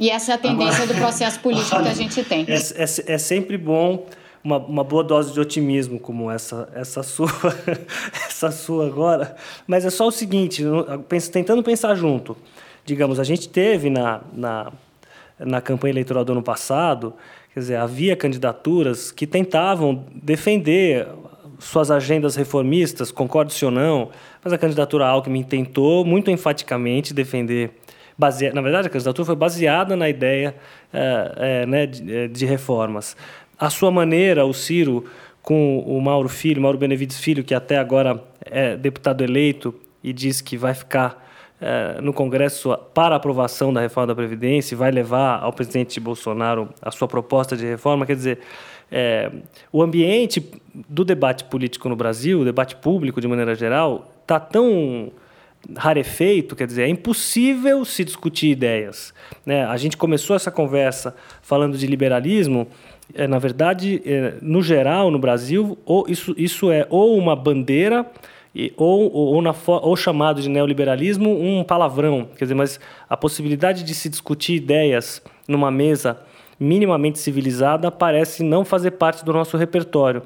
[0.00, 2.46] E essa é a tendência Agora, do processo político que a gente tem.
[2.48, 4.06] É, é, é sempre bom
[4.42, 7.28] uma, uma boa dose de otimismo como essa essa sua
[8.26, 9.36] essa sua agora
[9.66, 10.64] mas é só o seguinte
[11.30, 12.34] tentando pensar junto
[12.84, 14.72] digamos a gente teve na, na
[15.38, 17.12] na campanha eleitoral do ano passado
[17.52, 21.06] quer dizer havia candidaturas que tentavam defender
[21.58, 24.08] suas agendas reformistas concorde-se ou não
[24.42, 27.72] mas a candidatura Alckmin tentou muito enfaticamente defender
[28.20, 30.54] baseada, na verdade, a candidatura foi baseada na ideia
[30.92, 33.16] é, é, né, de, é, de, reformas.
[33.58, 35.06] A sua maneira, o Ciro,
[35.42, 40.42] com o Mauro Filho, Mauro Benevides Filho, que até agora é deputado eleito e diz
[40.42, 41.26] que vai ficar
[41.58, 46.68] é, no Congresso para aprovação da reforma da Previdência e vai levar ao presidente Bolsonaro
[46.82, 48.38] a sua proposta de reforma, quer dizer,
[48.92, 49.30] é,
[49.72, 50.46] o ambiente
[50.88, 55.10] do debate político no Brasil, o debate público de maneira geral, está tão
[55.76, 59.12] rarefeito, quer dizer, é impossível se discutir ideias.
[59.44, 59.64] Né?
[59.64, 62.66] A gente começou essa conversa falando de liberalismo,
[63.14, 68.06] é, na verdade, é, no geral, no Brasil, ou isso, isso é ou uma bandeira
[68.54, 72.28] e, ou, ou, ou, na, ou chamado de neoliberalismo um palavrão.
[72.36, 76.20] Quer dizer, mas a possibilidade de se discutir ideias numa mesa
[76.58, 80.22] minimamente civilizada parece não fazer parte do nosso repertório.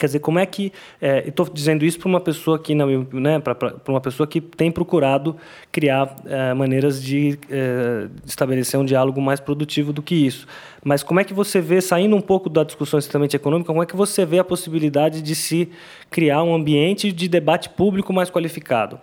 [0.00, 0.72] Quer dizer, como é que.
[1.00, 5.36] É, Estou dizendo isso para uma pessoa que né, para uma pessoa que tem procurado
[5.70, 10.46] criar é, maneiras de, é, estabelecer um diálogo mais produtivo do que isso.
[10.82, 13.86] Mas como é que você vê, saindo um pouco da discussão estritamente econômica, como é
[13.86, 15.70] que você vê a possibilidade de se
[16.08, 18.98] criar um ambiente de debate público mais qualificado?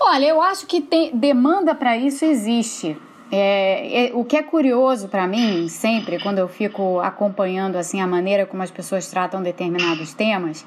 [0.00, 2.96] Olha, eu acho que tem, demanda para isso existe.
[3.30, 8.06] É, é, o que é curioso para mim, sempre, quando eu fico acompanhando assim a
[8.06, 10.64] maneira como as pessoas tratam determinados temas,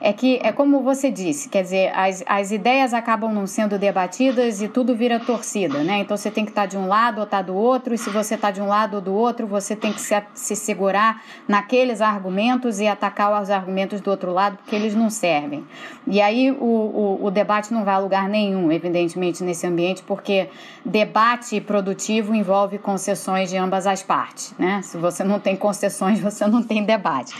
[0.00, 4.60] é que é como você disse, quer dizer, as, as ideias acabam não sendo debatidas
[4.60, 5.98] e tudo vira torcida, né?
[5.98, 7.98] Então você tem que estar tá de um lado ou estar tá do outro, e
[7.98, 11.22] se você está de um lado ou do outro, você tem que se, se segurar
[11.48, 15.64] naqueles argumentos e atacar os argumentos do outro lado, porque eles não servem.
[16.06, 20.48] E aí o, o, o debate não vai a lugar nenhum, evidentemente, nesse ambiente, porque
[20.84, 24.82] debate produtivo envolve concessões de ambas as partes, né?
[24.82, 27.34] Se você não tem concessões, você não tem debate.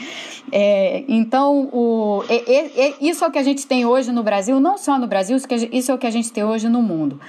[0.51, 2.23] É, então, o,
[3.01, 5.37] isso é o que a gente tem hoje no Brasil, não só no Brasil,
[5.71, 7.19] isso é o que a gente tem hoje no mundo.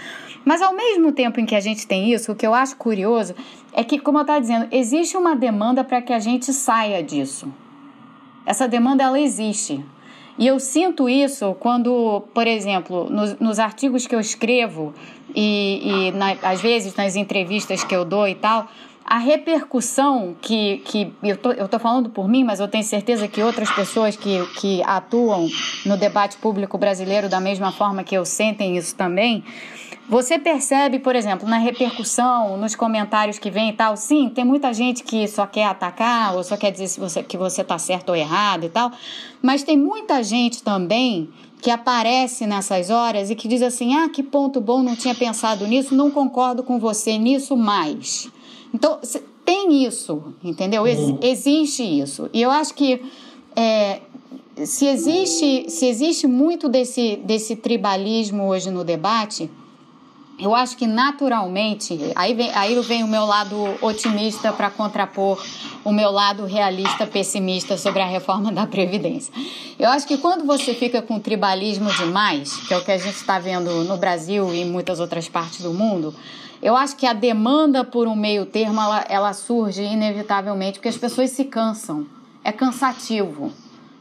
[0.45, 3.35] Mas ao mesmo tempo em que a gente tem isso, o que eu acho curioso
[3.73, 7.53] é que, como eu estava dizendo, existe uma demanda para que a gente saia disso.
[8.47, 9.85] Essa demanda ela existe.
[10.39, 14.95] E eu sinto isso quando, por exemplo, nos, nos artigos que eu escrevo
[15.35, 18.69] e, e na, às vezes nas entrevistas que eu dou e tal,
[19.07, 23.29] a repercussão que, que eu tô, eu tô falando por mim, mas eu tenho certeza
[23.29, 25.49] que outras pessoas que, que atuam
[25.85, 29.45] no debate público brasileiro da mesma forma que eu sentem isso também,
[30.09, 34.73] você percebe, por exemplo, na repercussão, nos comentários que vem e tal, sim, tem muita
[34.75, 38.09] gente que só quer atacar ou só quer dizer se você, que você está certo
[38.09, 38.91] ou errado e tal,
[39.41, 41.29] mas tem muita gente também
[41.63, 45.67] que aparece nessas horas e que diz assim: ah, que ponto bom, não tinha pensado
[45.67, 48.31] nisso, não concordo com você nisso mais.
[48.73, 49.01] Então,
[49.45, 50.83] tem isso, entendeu?
[50.83, 51.19] Uhum.
[51.23, 52.29] Existe isso.
[52.33, 53.03] E eu acho que
[53.55, 54.01] é,
[54.65, 59.51] se, existe, se existe muito desse, desse tribalismo hoje no debate,
[60.39, 65.43] eu acho que naturalmente, aí vem, aí vem o meu lado otimista para contrapor
[65.83, 69.33] o meu lado realista pessimista sobre a reforma da Previdência.
[69.79, 73.15] Eu acho que quando você fica com tribalismo demais, que é o que a gente
[73.15, 76.15] está vendo no Brasil e em muitas outras partes do mundo,
[76.63, 80.97] eu acho que a demanda por um meio termo ela, ela surge inevitavelmente porque as
[80.97, 82.07] pessoas se cansam.
[82.43, 83.53] É cansativo.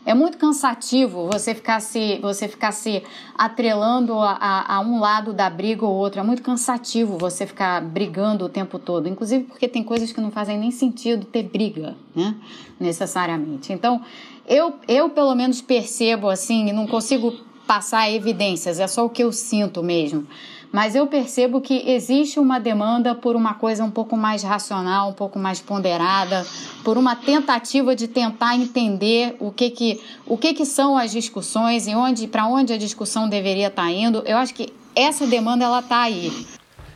[0.06, 3.02] é muito cansativo você ficar se, você ficar se
[3.36, 6.20] atrelando a, a, a, um lado da briga ou outro.
[6.20, 9.10] É muito cansativo você ficar brigando o tempo todo.
[9.10, 12.36] Inclusive porque tem coisas que não fazem nem sentido ter briga, né?
[12.80, 13.74] Necessariamente.
[13.74, 14.02] Então,
[14.48, 17.34] eu, eu pelo menos percebo assim, não consigo
[17.65, 20.28] passar evidências, é só o que eu sinto mesmo
[20.76, 25.14] mas eu percebo que existe uma demanda por uma coisa um pouco mais racional, um
[25.14, 26.46] pouco mais ponderada,
[26.84, 31.88] por uma tentativa de tentar entender o que que, o que, que são as discussões
[31.88, 34.22] e onde, para onde a discussão deveria estar tá indo.
[34.26, 36.46] Eu acho que essa demanda ela está aí.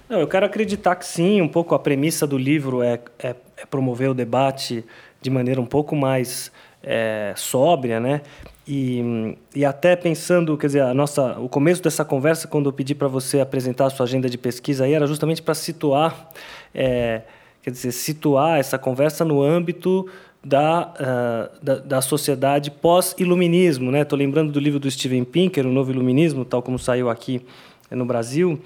[0.10, 3.65] Não, eu quero acreditar que sim, um pouco a premissa do livro é, é, é
[3.65, 4.84] promover o debate
[5.22, 6.52] de maneira um pouco mais
[6.84, 8.24] é, sóbria, né?
[8.71, 12.93] E, e até pensando, quer dizer, a nossa, o começo dessa conversa, quando eu pedi
[12.93, 16.29] para você apresentar a sua agenda de pesquisa, aí era justamente para situar,
[16.71, 17.23] é,
[17.63, 20.08] quer dizer, situar essa conversa no âmbito
[20.45, 23.89] da, uh, da, da, sociedade pós-iluminismo.
[23.95, 24.23] Estou né?
[24.23, 27.41] lembrando do livro do Steven Pinker, O Novo Iluminismo, tal como saiu aqui
[27.89, 28.62] no Brasil.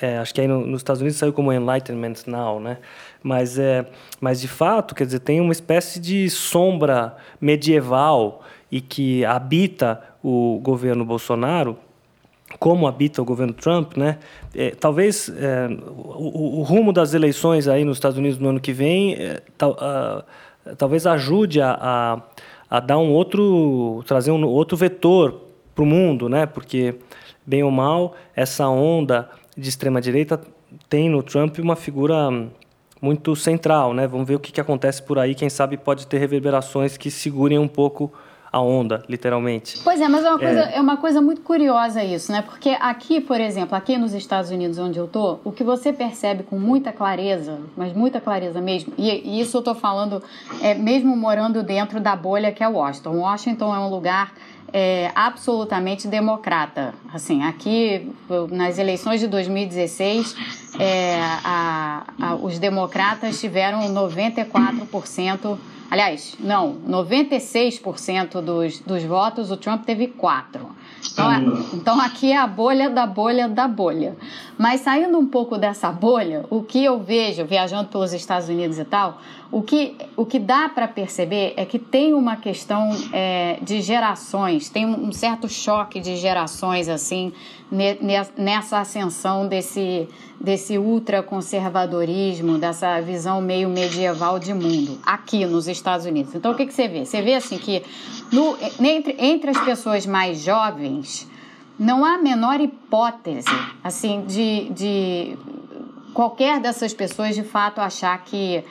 [0.00, 2.78] É, acho que aí no, nos Estados Unidos saiu como Enlightenment Now, né?
[3.20, 3.84] Mas, é,
[4.20, 10.60] mas de fato, quer dizer, tem uma espécie de sombra medieval e que habita o
[10.62, 11.78] governo Bolsonaro,
[12.58, 14.18] como habita o governo Trump, né?
[14.54, 18.72] É, talvez é, o, o, rumo das eleições aí nos Estados Unidos no ano que
[18.72, 22.22] vem, é, tal, uh, talvez ajude a, a,
[22.76, 25.42] a, dar um outro, trazer um outro vetor
[25.74, 26.46] para o mundo, né?
[26.46, 26.94] Porque
[27.46, 30.40] bem ou mal essa onda de extrema direita
[30.88, 32.30] tem no Trump uma figura
[33.00, 34.06] muito central, né?
[34.06, 35.34] Vamos ver o que, que acontece por aí.
[35.34, 38.12] Quem sabe pode ter reverberações que segurem um pouco
[38.50, 39.78] a onda, literalmente.
[39.84, 40.76] Pois é, mas é uma, coisa, é...
[40.76, 42.42] é uma coisa muito curiosa isso, né?
[42.42, 46.42] Porque aqui, por exemplo, aqui nos Estados Unidos, onde eu tô, o que você percebe
[46.42, 50.22] com muita clareza, mas muita clareza mesmo, e, e isso eu tô falando
[50.62, 53.18] é, mesmo morando dentro da bolha que é Washington.
[53.18, 54.32] Washington é um lugar
[54.72, 56.94] é, absolutamente democrata.
[57.12, 58.10] Assim, aqui
[58.50, 60.36] nas eleições de 2016,
[60.78, 65.58] é, a, a, os democratas tiveram 94%
[65.90, 70.44] Aliás, não, 96% dos, dos votos, o Trump teve 4%.
[71.12, 71.38] Então, é,
[71.72, 74.16] então aqui é a bolha da bolha da bolha.
[74.58, 78.84] Mas saindo um pouco dessa bolha, o que eu vejo viajando pelos Estados Unidos e
[78.84, 79.18] tal,
[79.50, 84.68] o que, o que dá para perceber é que tem uma questão é, de gerações,
[84.68, 87.32] tem um certo choque de gerações assim
[88.36, 90.06] nessa ascensão desse,
[90.38, 96.34] desse ultraconservadorismo, dessa visão meio medieval de mundo, aqui nos Estados Unidos.
[96.34, 97.04] Então, o que, que você vê?
[97.04, 97.82] Você vê assim que
[98.30, 101.26] no, entre, entre as pessoas mais jovens,
[101.78, 103.48] não há a menor hipótese
[103.82, 105.38] assim de, de
[106.12, 108.64] qualquer dessas pessoas de fato achar que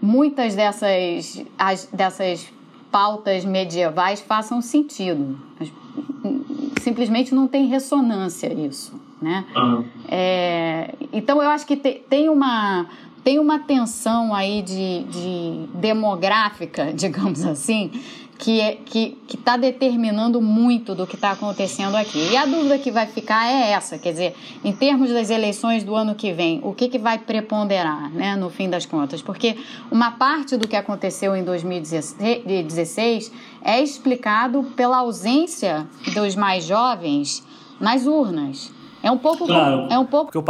[0.00, 2.48] muitas dessas, as, dessas
[2.90, 5.38] pautas medievais façam sentido
[6.88, 9.44] simplesmente não tem ressonância isso, né?
[9.54, 9.84] Uhum.
[10.08, 12.86] É, então eu acho que te, tem uma
[13.22, 17.90] tem uma tensão aí de, de demográfica, digamos assim,
[18.38, 22.30] que é, que está determinando muito do que está acontecendo aqui.
[22.30, 25.94] E a dúvida que vai ficar é essa, quer dizer, em termos das eleições do
[25.94, 29.20] ano que vem, o que, que vai preponderar, né, no fim das contas?
[29.20, 29.56] Porque
[29.90, 37.44] uma parte do que aconteceu em 2016 é explicado pela ausência dos mais jovens
[37.80, 38.77] nas urnas.
[39.02, 39.46] É um pouco.
[39.46, 40.32] Claro, é um pouco.
[40.32, 40.42] Porque o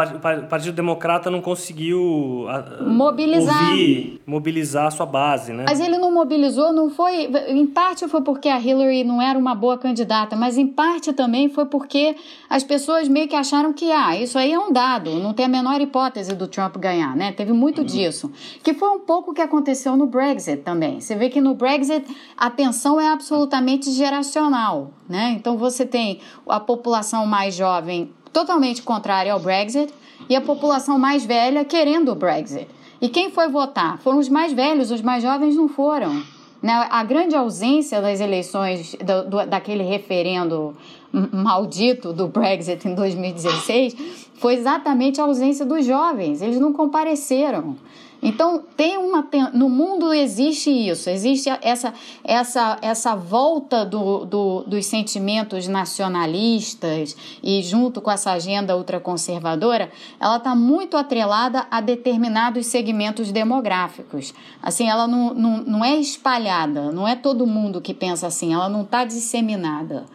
[0.48, 2.46] Partido Democrata não conseguiu
[2.80, 5.64] mobilizar, ouvir, mobilizar a sua base, né?
[5.68, 7.30] Mas ele não mobilizou, não foi.
[7.48, 11.48] Em parte foi porque a Hillary não era uma boa candidata, mas em parte também
[11.48, 12.16] foi porque
[12.48, 15.48] as pessoas meio que acharam que, ah, isso aí é um dado, não tem a
[15.48, 17.32] menor hipótese do Trump ganhar, né?
[17.32, 17.86] Teve muito uhum.
[17.86, 18.32] disso.
[18.62, 21.00] Que foi um pouco o que aconteceu no Brexit também.
[21.00, 22.04] Você vê que no Brexit
[22.36, 25.34] a tensão é absolutamente geracional, né?
[25.36, 29.92] Então você tem a população mais jovem totalmente contrária ao Brexit
[30.28, 32.68] e a população mais velha querendo o Brexit.
[33.00, 33.98] E quem foi votar?
[33.98, 36.22] Foram os mais velhos, os mais jovens não foram.
[36.60, 36.72] Né?
[36.90, 40.76] A grande ausência das eleições, do, do, daquele referendo
[41.12, 43.96] maldito do Brexit em 2016,
[44.34, 46.42] foi exatamente a ausência dos jovens.
[46.42, 47.76] Eles não compareceram.
[48.20, 54.86] Então, tem uma no mundo existe isso, existe essa, essa, essa volta do, do, dos
[54.86, 63.30] sentimentos nacionalistas e junto com essa agenda ultraconservadora, ela está muito atrelada a determinados segmentos
[63.30, 64.34] demográficos.
[64.60, 68.68] Assim, ela não, não, não é espalhada, não é todo mundo que pensa assim, ela
[68.68, 70.06] não está disseminada.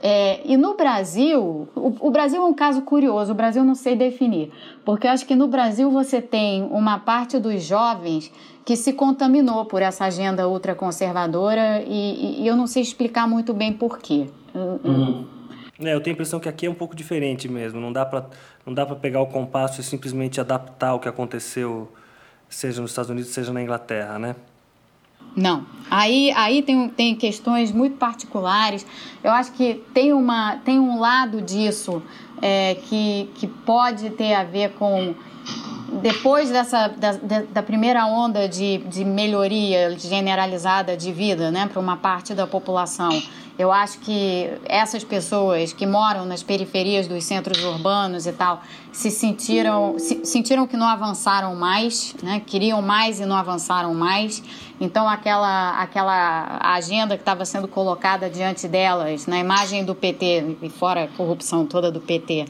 [0.00, 3.96] É, e no Brasil, o, o, Brasil é um caso curioso, o Brasil não sei
[3.96, 4.52] definir,
[4.84, 8.32] porque eu acho que no Brasil você tem uma parte dos jovens
[8.64, 13.52] que se contaminou por essa agenda ultraconservadora e, e, e eu não sei explicar muito
[13.52, 14.28] bem por quê.
[14.54, 15.26] Uhum.
[15.80, 18.96] É, eu tenho a impressão que aqui é um pouco diferente mesmo, não dá para
[18.96, 21.90] pegar o compasso e simplesmente adaptar o que aconteceu,
[22.48, 24.36] seja nos Estados Unidos, seja na Inglaterra, né?
[25.38, 25.64] Não.
[25.88, 28.84] Aí, aí tem, tem questões muito particulares.
[29.22, 32.02] Eu acho que tem, uma, tem um lado disso
[32.42, 35.14] é, que, que pode ter a ver com.
[36.02, 37.12] Depois dessa da,
[37.50, 43.10] da primeira onda de, de melhoria generalizada de vida né, para uma parte da população
[43.58, 49.10] eu acho que essas pessoas que moram nas periferias dos centros urbanos e tal se
[49.10, 52.40] sentiram, se, sentiram que não avançaram mais, né?
[52.46, 54.42] queriam mais e não avançaram mais.
[54.80, 60.70] Então, aquela, aquela agenda que estava sendo colocada diante delas, na imagem do PT, e
[60.70, 62.46] fora a corrupção toda do PT,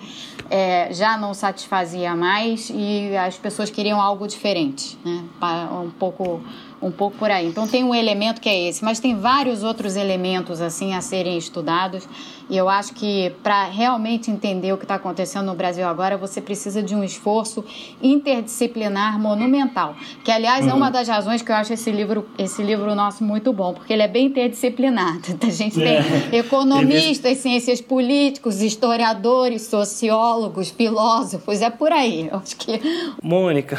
[0.50, 5.24] é, já não satisfazia mais e as pessoas queriam algo diferente, né?
[5.72, 6.42] um pouco
[6.80, 7.46] um pouco por aí.
[7.46, 11.36] Então tem um elemento que é esse, mas tem vários outros elementos assim a serem
[11.36, 12.08] estudados.
[12.50, 16.40] E eu acho que para realmente entender o que está acontecendo no Brasil agora, você
[16.40, 17.62] precisa de um esforço
[18.02, 19.94] interdisciplinar monumental.
[20.24, 20.70] Que aliás uhum.
[20.70, 20.92] é uma uhum.
[20.92, 24.08] das razões que eu acho esse livro, esse livro nosso muito bom, porque ele é
[24.08, 25.18] bem interdisciplinar.
[25.46, 26.36] A gente tem é.
[26.38, 32.28] economistas, ciências políticos, historiadores, sociólogos, filósofos, é por aí.
[32.30, 32.80] Eu acho que.
[33.22, 33.78] Mônica,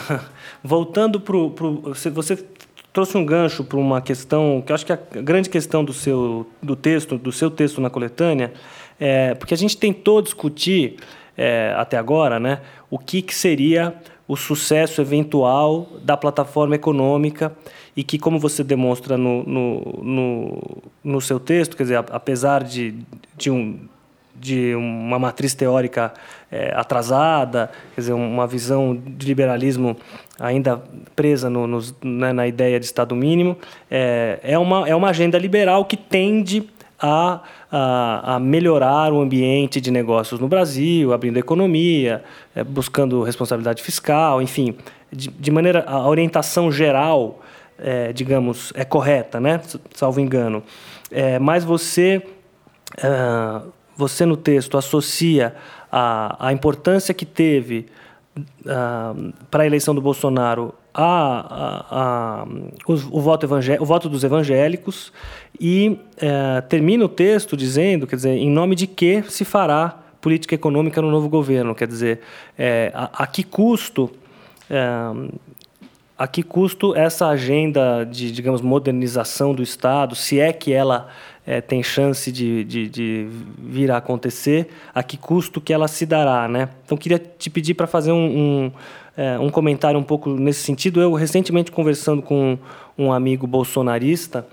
[0.64, 2.38] voltando para você
[2.92, 6.48] trouxe um gancho para uma questão que eu acho que a grande questão do seu
[6.62, 8.54] do texto, do seu texto na coletânea,
[9.00, 10.98] é, porque a gente tentou discutir
[11.38, 13.96] é, até agora, né, o que, que seria
[14.28, 17.56] o sucesso eventual da plataforma econômica
[17.96, 22.94] e que, como você demonstra no, no, no, no seu texto, quer dizer, apesar de,
[23.36, 23.80] de um
[24.40, 26.14] de uma matriz teórica
[26.52, 29.98] é, atrasada, quer dizer, uma visão de liberalismo
[30.40, 30.82] ainda
[31.16, 33.58] presa no, no, né, na ideia de Estado mínimo,
[33.92, 36.70] é, é, uma, é uma agenda liberal que tende
[37.00, 42.24] a, a, a, melhorar o ambiente de negócios no Brasil, abrindo economia,
[42.56, 44.76] é, buscando responsabilidade fiscal, enfim,
[45.12, 47.42] de, de maneira a orientação geral,
[47.78, 49.62] é, digamos, é correta, né?
[49.94, 50.62] Salvo engano.
[51.10, 52.22] É, mas você
[52.98, 55.54] uh, você no texto associa
[55.92, 57.88] a, a importância que teve
[58.38, 62.48] uh, para a eleição do Bolsonaro a, a, a
[62.88, 63.46] o, o, voto
[63.80, 65.12] o voto dos evangélicos
[65.60, 70.56] e uh, termina o texto dizendo, quer dizer, em nome de que se fará política
[70.56, 72.22] econômica no novo governo, quer dizer,
[72.58, 74.10] é, a, a, que custo
[74.70, 74.80] é,
[76.18, 81.08] a que custo essa agenda de, digamos, modernização do Estado, se é que ela
[81.50, 83.28] é, tem chance de, de, de,
[83.58, 86.70] vir a acontecer, a que custo que ela se dará, né?
[86.86, 88.18] Então queria te pedir para fazer um,
[88.68, 88.72] um,
[89.18, 91.02] é, um, comentário um pouco nesse sentido.
[91.02, 92.56] Eu recentemente conversando com
[92.96, 94.46] um amigo bolsonarista,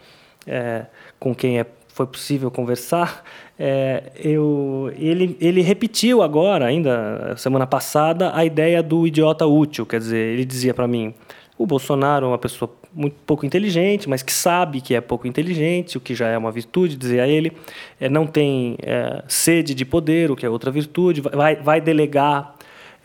[0.46, 0.86] é,
[1.20, 3.22] com quem é, foi possível conversar,
[3.58, 9.84] é, eu, ele, ele repetiu agora, ainda semana passada, a ideia do idiota útil.
[9.84, 11.12] Quer dizer, ele dizia para mim:
[11.58, 15.96] o Bolsonaro é uma pessoa muito pouco inteligente, mas que sabe que é pouco inteligente,
[15.96, 17.52] o que já é uma virtude, dizer a ele,
[18.00, 22.56] é, não tem é, sede de poder, o que é outra virtude, vai, vai delegar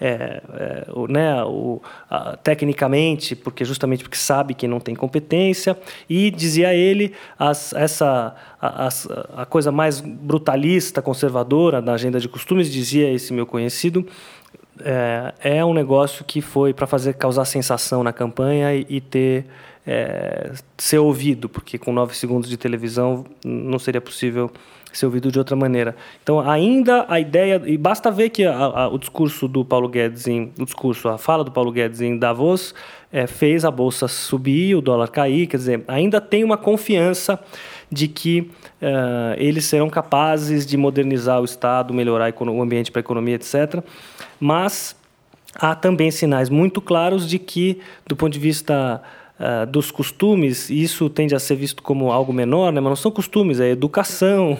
[0.03, 1.79] é, é, o, né, o,
[2.09, 5.77] a, tecnicamente, porque justamente porque sabe que não tem competência,
[6.09, 12.27] e dizia ele as, essa a, a, a coisa mais brutalista, conservadora da agenda de
[12.27, 14.07] costumes, dizia esse meu conhecido,
[14.79, 19.45] é, é um negócio que foi para fazer causar sensação na campanha e, e ter
[19.85, 24.51] é, ser ouvido, porque com nove segundos de televisão não seria possível
[24.93, 25.95] ser ouvido de outra maneira.
[26.21, 30.27] Então, ainda a ideia e basta ver que a, a, o discurso do Paulo Guedes,
[30.27, 32.75] em, o discurso, a fala do Paulo Guedes em Davos
[33.11, 37.39] é, fez a bolsa subir, o dólar cair, quer dizer, ainda tem uma confiança
[37.91, 38.51] de que
[38.81, 43.83] uh, eles serão capazes de modernizar o Estado, melhorar o ambiente para a economia, etc.
[44.39, 44.95] Mas
[45.55, 49.01] há também sinais muito claros de que, do ponto de vista
[49.41, 52.79] uh, dos costumes, isso tende a ser visto como algo menor, né?
[52.79, 54.57] mas não são costumes, é educação,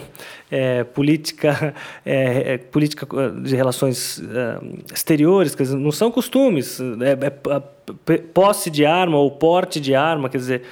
[0.50, 1.72] é política,
[2.04, 8.70] é, é política de relações uh, exteriores, quer dizer, não são costumes, é, é, posse
[8.70, 10.62] de arma ou porte de arma, quer dizer,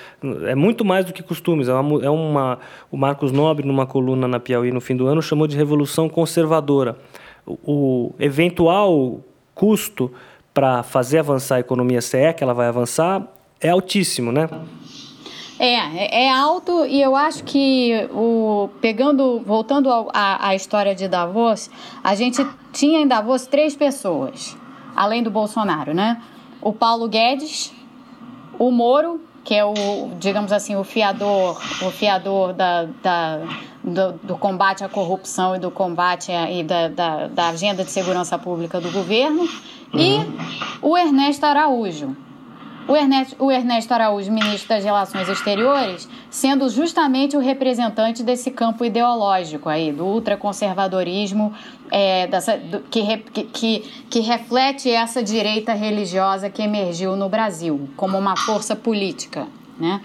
[0.46, 1.68] é muito mais do que costumes.
[1.68, 2.58] É uma, é uma,
[2.90, 6.96] o Marcos Nobre, numa coluna na Piauí no fim do ano, chamou de revolução conservadora.
[7.46, 9.20] O, o eventual
[9.54, 10.10] custo
[10.54, 13.26] para fazer avançar a economia, se é que ela vai avançar,
[13.60, 14.48] é altíssimo, né?
[15.58, 21.70] É, é alto e eu acho que o pegando, voltando à história de Davos,
[22.02, 24.56] a gente tinha em Davos três pessoas,
[24.96, 26.22] além do Bolsonaro, né?
[26.62, 27.74] O Paulo Guedes,
[28.58, 29.74] o Moro, que é o,
[30.18, 33.40] digamos assim, o fiador, o fiador da, da
[33.84, 37.90] do, do, combate à corrupção e do combate a, e da, da, da, agenda de
[37.90, 40.00] segurança pública do governo, uhum.
[40.00, 40.18] e
[40.82, 42.16] o Ernesto Araújo,
[42.90, 48.84] o Ernesto, o Ernesto Araújo, ministro das Relações Exteriores, sendo justamente o representante desse campo
[48.84, 51.54] ideológico aí, do ultraconservadorismo,
[51.88, 53.16] é, dessa, do, que,
[53.52, 53.78] que,
[54.10, 59.46] que reflete essa direita religiosa que emergiu no Brasil como uma força política,
[59.78, 60.00] né?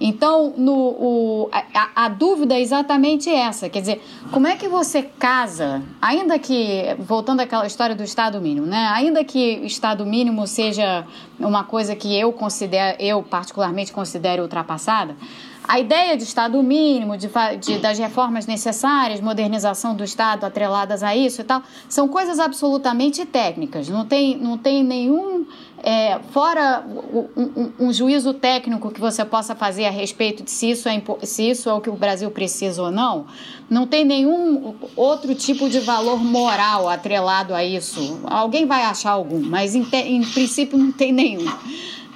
[0.00, 3.68] Então, no, o, a, a, dúvida é exatamente essa.
[3.68, 8.64] Quer dizer, como é que você casa, ainda que, voltando àquela história do Estado mínimo,
[8.64, 8.88] né?
[8.94, 11.04] Ainda que o Estado mínimo seja
[11.38, 15.16] uma coisa que eu considero, eu particularmente considero ultrapassada,
[15.68, 17.28] a ideia de Estado mínimo, de,
[17.60, 23.26] de, das reformas necessárias, modernização do Estado atreladas a isso e tal, são coisas absolutamente
[23.26, 23.86] técnicas.
[23.86, 25.44] Não tem, não tem nenhum.
[25.82, 30.70] É, fora um, um, um, juízo técnico que você possa fazer a respeito de se
[30.70, 33.26] isso, é, se isso é o que o Brasil precisa ou não,
[33.70, 38.20] não tem nenhum outro tipo de valor moral atrelado a isso.
[38.24, 41.46] Alguém vai achar algum, mas em, em princípio não tem nenhum.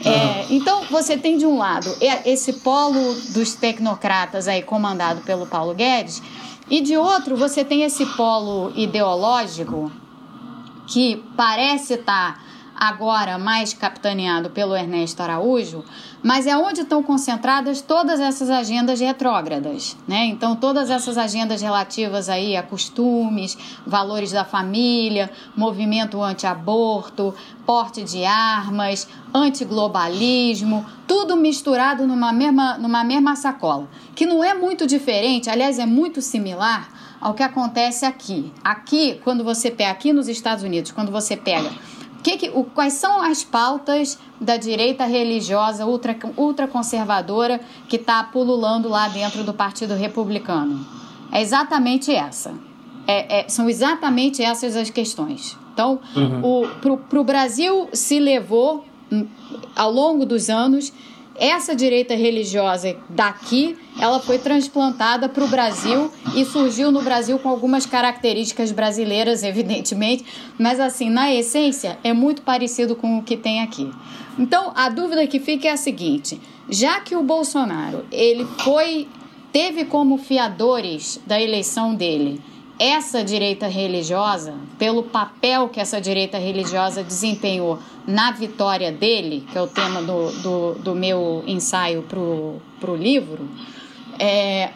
[0.04, 1.88] É, então, você tem de um lado
[2.24, 6.20] esse polo dos tecnocratas aí comandado pelo Paulo Guedes,
[6.68, 9.92] e de outro você tem esse polo ideológico
[10.86, 12.41] que parece estar
[12.82, 15.84] agora mais capitaneado pelo Ernesto Araújo,
[16.20, 20.24] mas é onde estão concentradas todas essas agendas retrógradas, né?
[20.24, 23.56] Então todas essas agendas relativas aí a costumes,
[23.86, 27.32] valores da família, movimento anti-aborto,
[27.64, 34.88] porte de armas, antiglobalismo, tudo misturado numa mesma, numa mesma sacola, que não é muito
[34.88, 36.88] diferente, aliás, é muito similar
[37.20, 38.52] ao que acontece aqui.
[38.64, 41.70] Aqui, quando você pega aqui nos Estados Unidos, quando você pega
[42.22, 48.88] que que, o, quais são as pautas da direita religiosa ultra, ultraconservadora que está pululando
[48.88, 50.86] lá dentro do Partido Republicano?
[51.32, 52.54] É exatamente essa.
[53.06, 55.58] É, é, são exatamente essas as questões.
[55.72, 56.68] Então, uhum.
[57.08, 59.26] para o Brasil se levou, hum,
[59.74, 60.92] ao longo dos anos,
[61.36, 67.48] essa direita religiosa daqui, ela foi transplantada para o Brasil e surgiu no Brasil com
[67.48, 70.24] algumas características brasileiras, evidentemente,
[70.58, 73.90] mas assim, na essência, é muito parecido com o que tem aqui.
[74.38, 79.06] Então, a dúvida que fica é a seguinte: já que o Bolsonaro, ele foi
[79.52, 82.40] teve como fiadores da eleição dele
[82.78, 89.62] essa direita religiosa, pelo papel que essa direita religiosa desempenhou na vitória dele, que é
[89.62, 93.48] o tema do, do, do meu ensaio para o livro,
[94.18, 94.70] é,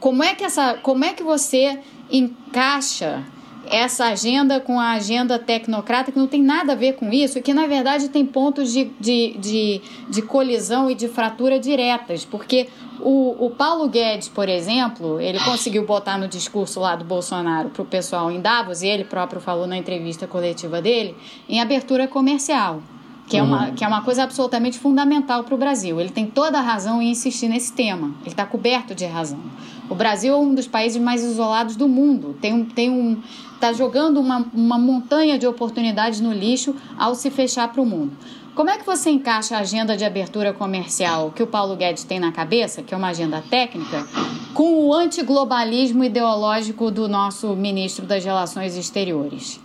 [0.00, 1.78] como, é que essa, como é que você
[2.10, 3.24] encaixa
[3.70, 7.42] essa agenda com a agenda tecnocrata, que não tem nada a ver com isso, e
[7.42, 12.68] que na verdade tem pontos de, de, de, de colisão e de fratura diretas, porque
[13.00, 17.82] o, o Paulo Guedes, por exemplo, ele conseguiu botar no discurso lá do Bolsonaro para
[17.82, 21.16] o pessoal em Davos, e ele próprio falou na entrevista coletiva dele,
[21.48, 22.82] em abertura comercial.
[23.26, 23.74] Que é, uma, uhum.
[23.74, 25.98] que é uma coisa absolutamente fundamental para o Brasil.
[25.98, 28.14] Ele tem toda a razão em insistir nesse tema.
[28.20, 29.40] Ele está coberto de razão.
[29.88, 32.36] O Brasil é um dos países mais isolados do mundo.
[32.38, 33.22] Tem um, tem um,
[33.64, 38.12] está jogando uma, uma montanha de oportunidades no lixo ao se fechar para o mundo.
[38.54, 42.20] Como é que você encaixa a agenda de abertura comercial que o Paulo Guedes tem
[42.20, 44.06] na cabeça, que é uma agenda técnica,
[44.52, 49.58] com o antiglobalismo ideológico do nosso ministro das Relações Exteriores?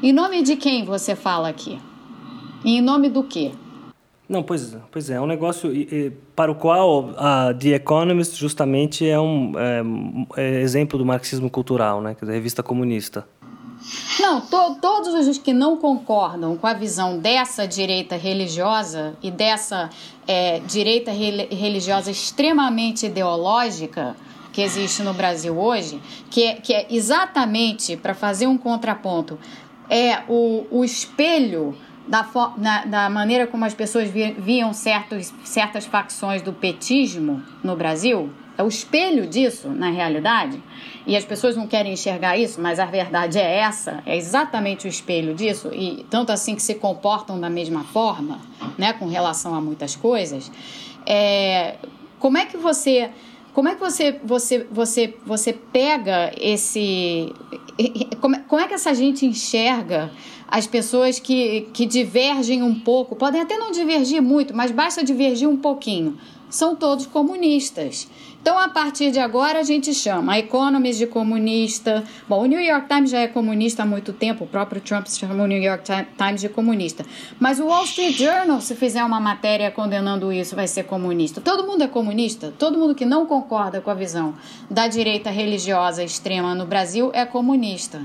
[0.00, 1.80] Em nome de quem você fala aqui?
[2.64, 3.50] E em nome do quê?
[4.30, 5.72] Não, pois, pois é, é um negócio
[6.36, 9.54] para o qual a The Economist justamente é um
[10.36, 12.14] é, é exemplo do marxismo cultural, né?
[12.14, 13.26] Quer revista comunista.
[14.20, 19.90] Não, to, todos os que não concordam com a visão dessa direita religiosa e dessa
[20.28, 24.14] é, direita re, religiosa extremamente ideológica
[24.52, 26.00] que existe no Brasil hoje,
[26.30, 29.36] que é, que é exatamente para fazer um contraponto,
[29.88, 31.74] é o, o espelho
[32.10, 38.30] da, na, da maneira como as pessoas viam certos, certas facções do petismo no Brasil,
[38.58, 40.60] é o espelho disso na realidade,
[41.06, 44.88] e as pessoas não querem enxergar isso, mas a verdade é essa, é exatamente o
[44.88, 48.40] espelho disso, e tanto assim que se comportam da mesma forma,
[48.76, 50.50] né, com relação a muitas coisas.
[51.06, 51.76] É,
[52.18, 53.10] como é que você
[53.54, 57.32] como é que você você você você pega esse
[58.20, 60.10] como como é que essa gente enxerga
[60.50, 65.48] as pessoas que, que divergem um pouco, podem até não divergir muito, mas basta divergir
[65.48, 68.08] um pouquinho, são todos comunistas.
[68.42, 72.02] Então, a partir de agora, a gente chama a Economist de comunista.
[72.26, 75.44] Bom, o New York Times já é comunista há muito tempo, o próprio Trump chamou
[75.44, 75.84] o New York
[76.16, 77.04] Times de comunista.
[77.38, 81.40] Mas o Wall Street Journal, se fizer uma matéria condenando isso, vai ser comunista.
[81.42, 82.52] Todo mundo é comunista?
[82.58, 84.34] Todo mundo que não concorda com a visão
[84.70, 88.00] da direita religiosa extrema no Brasil é comunista.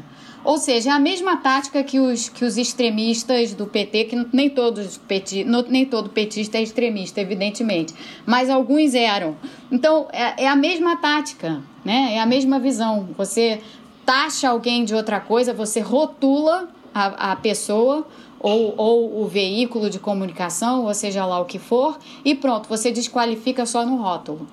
[0.46, 4.48] Ou seja, é a mesma tática que os, que os extremistas do PT, que nem,
[4.48, 7.96] todos peti, nem todo petista é extremista, evidentemente,
[8.28, 9.36] mas alguns eram.
[9.72, 12.14] Então, é, é a mesma tática, né?
[12.14, 13.10] é a mesma visão.
[13.18, 13.60] Você
[14.06, 18.06] taxa alguém de outra coisa, você rotula a, a pessoa
[18.40, 22.92] ou, ou o veículo de comunicação, ou seja lá o que for, e pronto, você
[22.92, 24.48] desqualifica só no rótulo.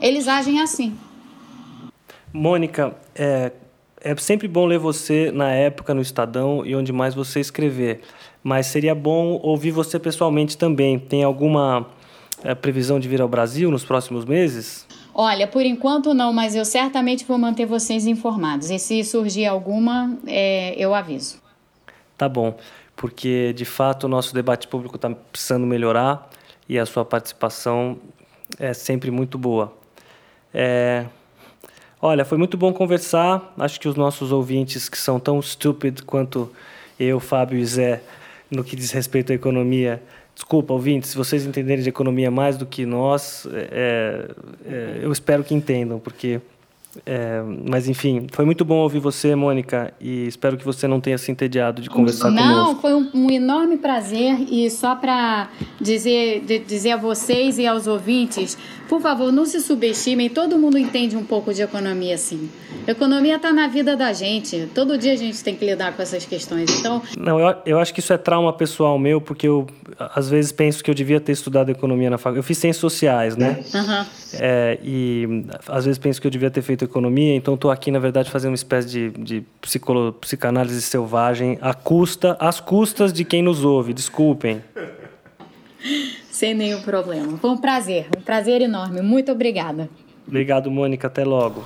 [0.00, 0.98] Eles agem assim.
[2.32, 3.52] Mônica, é,
[4.08, 8.00] é sempre bom ler você na época no Estadão e onde mais você escrever.
[8.42, 10.98] Mas seria bom ouvir você pessoalmente também.
[10.98, 11.86] Tem alguma
[12.42, 14.86] é, previsão de vir ao Brasil nos próximos meses?
[15.14, 18.70] Olha, por enquanto não, mas eu certamente vou manter vocês informados.
[18.70, 21.42] E se surgir alguma, é, eu aviso.
[22.16, 22.56] Tá bom,
[22.96, 26.30] porque de fato o nosso debate público está precisando melhorar
[26.66, 27.98] e a sua participação
[28.58, 29.76] é sempre muito boa.
[30.54, 31.04] É,
[32.00, 33.52] Olha, foi muito bom conversar.
[33.58, 36.48] Acho que os nossos ouvintes, que são tão stupid quanto
[36.98, 38.00] eu, Fábio e Zé,
[38.48, 40.00] no que diz respeito à economia,
[40.34, 44.30] desculpa, ouvintes, se vocês entenderem de economia mais do que nós, é,
[44.64, 46.40] é, eu espero que entendam, porque
[47.04, 51.18] é, mas enfim, foi muito bom ouvir você, Mônica, e espero que você não tenha
[51.18, 52.72] se entediado de conversar não, conosco.
[52.72, 55.48] Não, foi um, um, enorme prazer e só para
[55.80, 58.56] dizer, de, dizer a vocês e aos ouvintes,
[58.88, 62.48] por favor, não se subestimem, todo mundo entende um pouco de economia sim.
[62.86, 66.24] Economia está na vida da gente, todo dia a gente tem que lidar com essas
[66.24, 67.02] questões, então...
[67.18, 69.66] Não, eu, eu acho que isso é trauma pessoal meu, porque eu
[69.98, 72.38] às vezes penso que eu devia ter estudado economia na faculdade.
[72.38, 73.62] Eu fiz ciências sociais, né?
[73.74, 74.06] Uhum.
[74.34, 77.98] É, e às vezes penso que eu devia ter feito economia, então estou aqui, na
[77.98, 83.42] verdade, fazendo uma espécie de, de psicolo, psicanálise selvagem à custa, às custas de quem
[83.42, 83.92] nos ouve.
[83.92, 84.62] Desculpem.
[86.30, 87.36] Sem nenhum problema.
[87.38, 89.02] Foi um prazer, um prazer enorme.
[89.02, 89.88] Muito obrigada.
[90.26, 91.06] Obrigado, Mônica.
[91.06, 91.64] Até logo.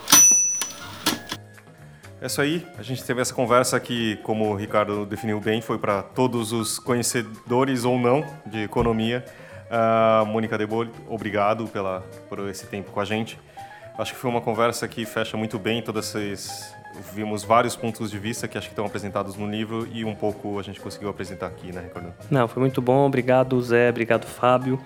[2.20, 2.64] É isso aí.
[2.79, 6.79] A gente teve essa conversa que, como o Ricardo definiu bem, foi para todos os
[6.79, 9.25] conhecedores ou não de economia.
[9.73, 13.41] Uh, Mônica Debol, obrigado pela, por esse tempo com a gente.
[13.99, 16.74] Acho que foi uma conversa que fecha muito bem todas essas.
[17.14, 20.59] Vimos vários pontos de vista que acho que estão apresentados no livro e um pouco
[20.59, 22.12] a gente conseguiu apresentar aqui, né, Ricardo?
[22.30, 23.07] Não, foi muito bom.
[23.07, 23.88] Obrigado, Zé.
[23.88, 24.78] Obrigado, Fábio.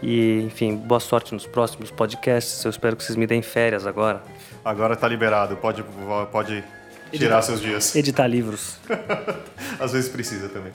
[0.00, 2.64] E, enfim, boa sorte nos próximos podcasts.
[2.64, 4.22] Eu espero que vocês me deem férias agora.
[4.64, 5.56] Agora está liberado.
[5.56, 5.84] Pode,
[6.30, 6.62] pode
[7.10, 7.94] tirar editar, seus dias.
[7.96, 8.78] Editar livros.
[9.80, 10.72] Às vezes precisa também.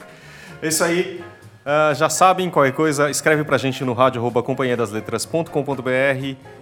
[0.62, 1.24] É isso aí.
[1.66, 4.22] Uh, já sabem, qualquer coisa, escreve pra gente no rádio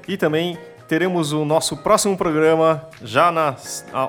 [0.08, 0.60] e também
[0.92, 3.56] teremos o nosso próximo programa já na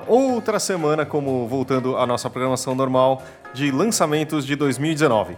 [0.05, 3.23] outra semana, como voltando à nossa programação normal
[3.53, 5.37] de lançamentos de 2019.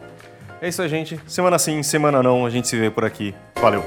[0.59, 1.19] É isso aí, gente.
[1.27, 3.35] Semana sim, semana não, a gente se vê por aqui.
[3.61, 3.83] Valeu!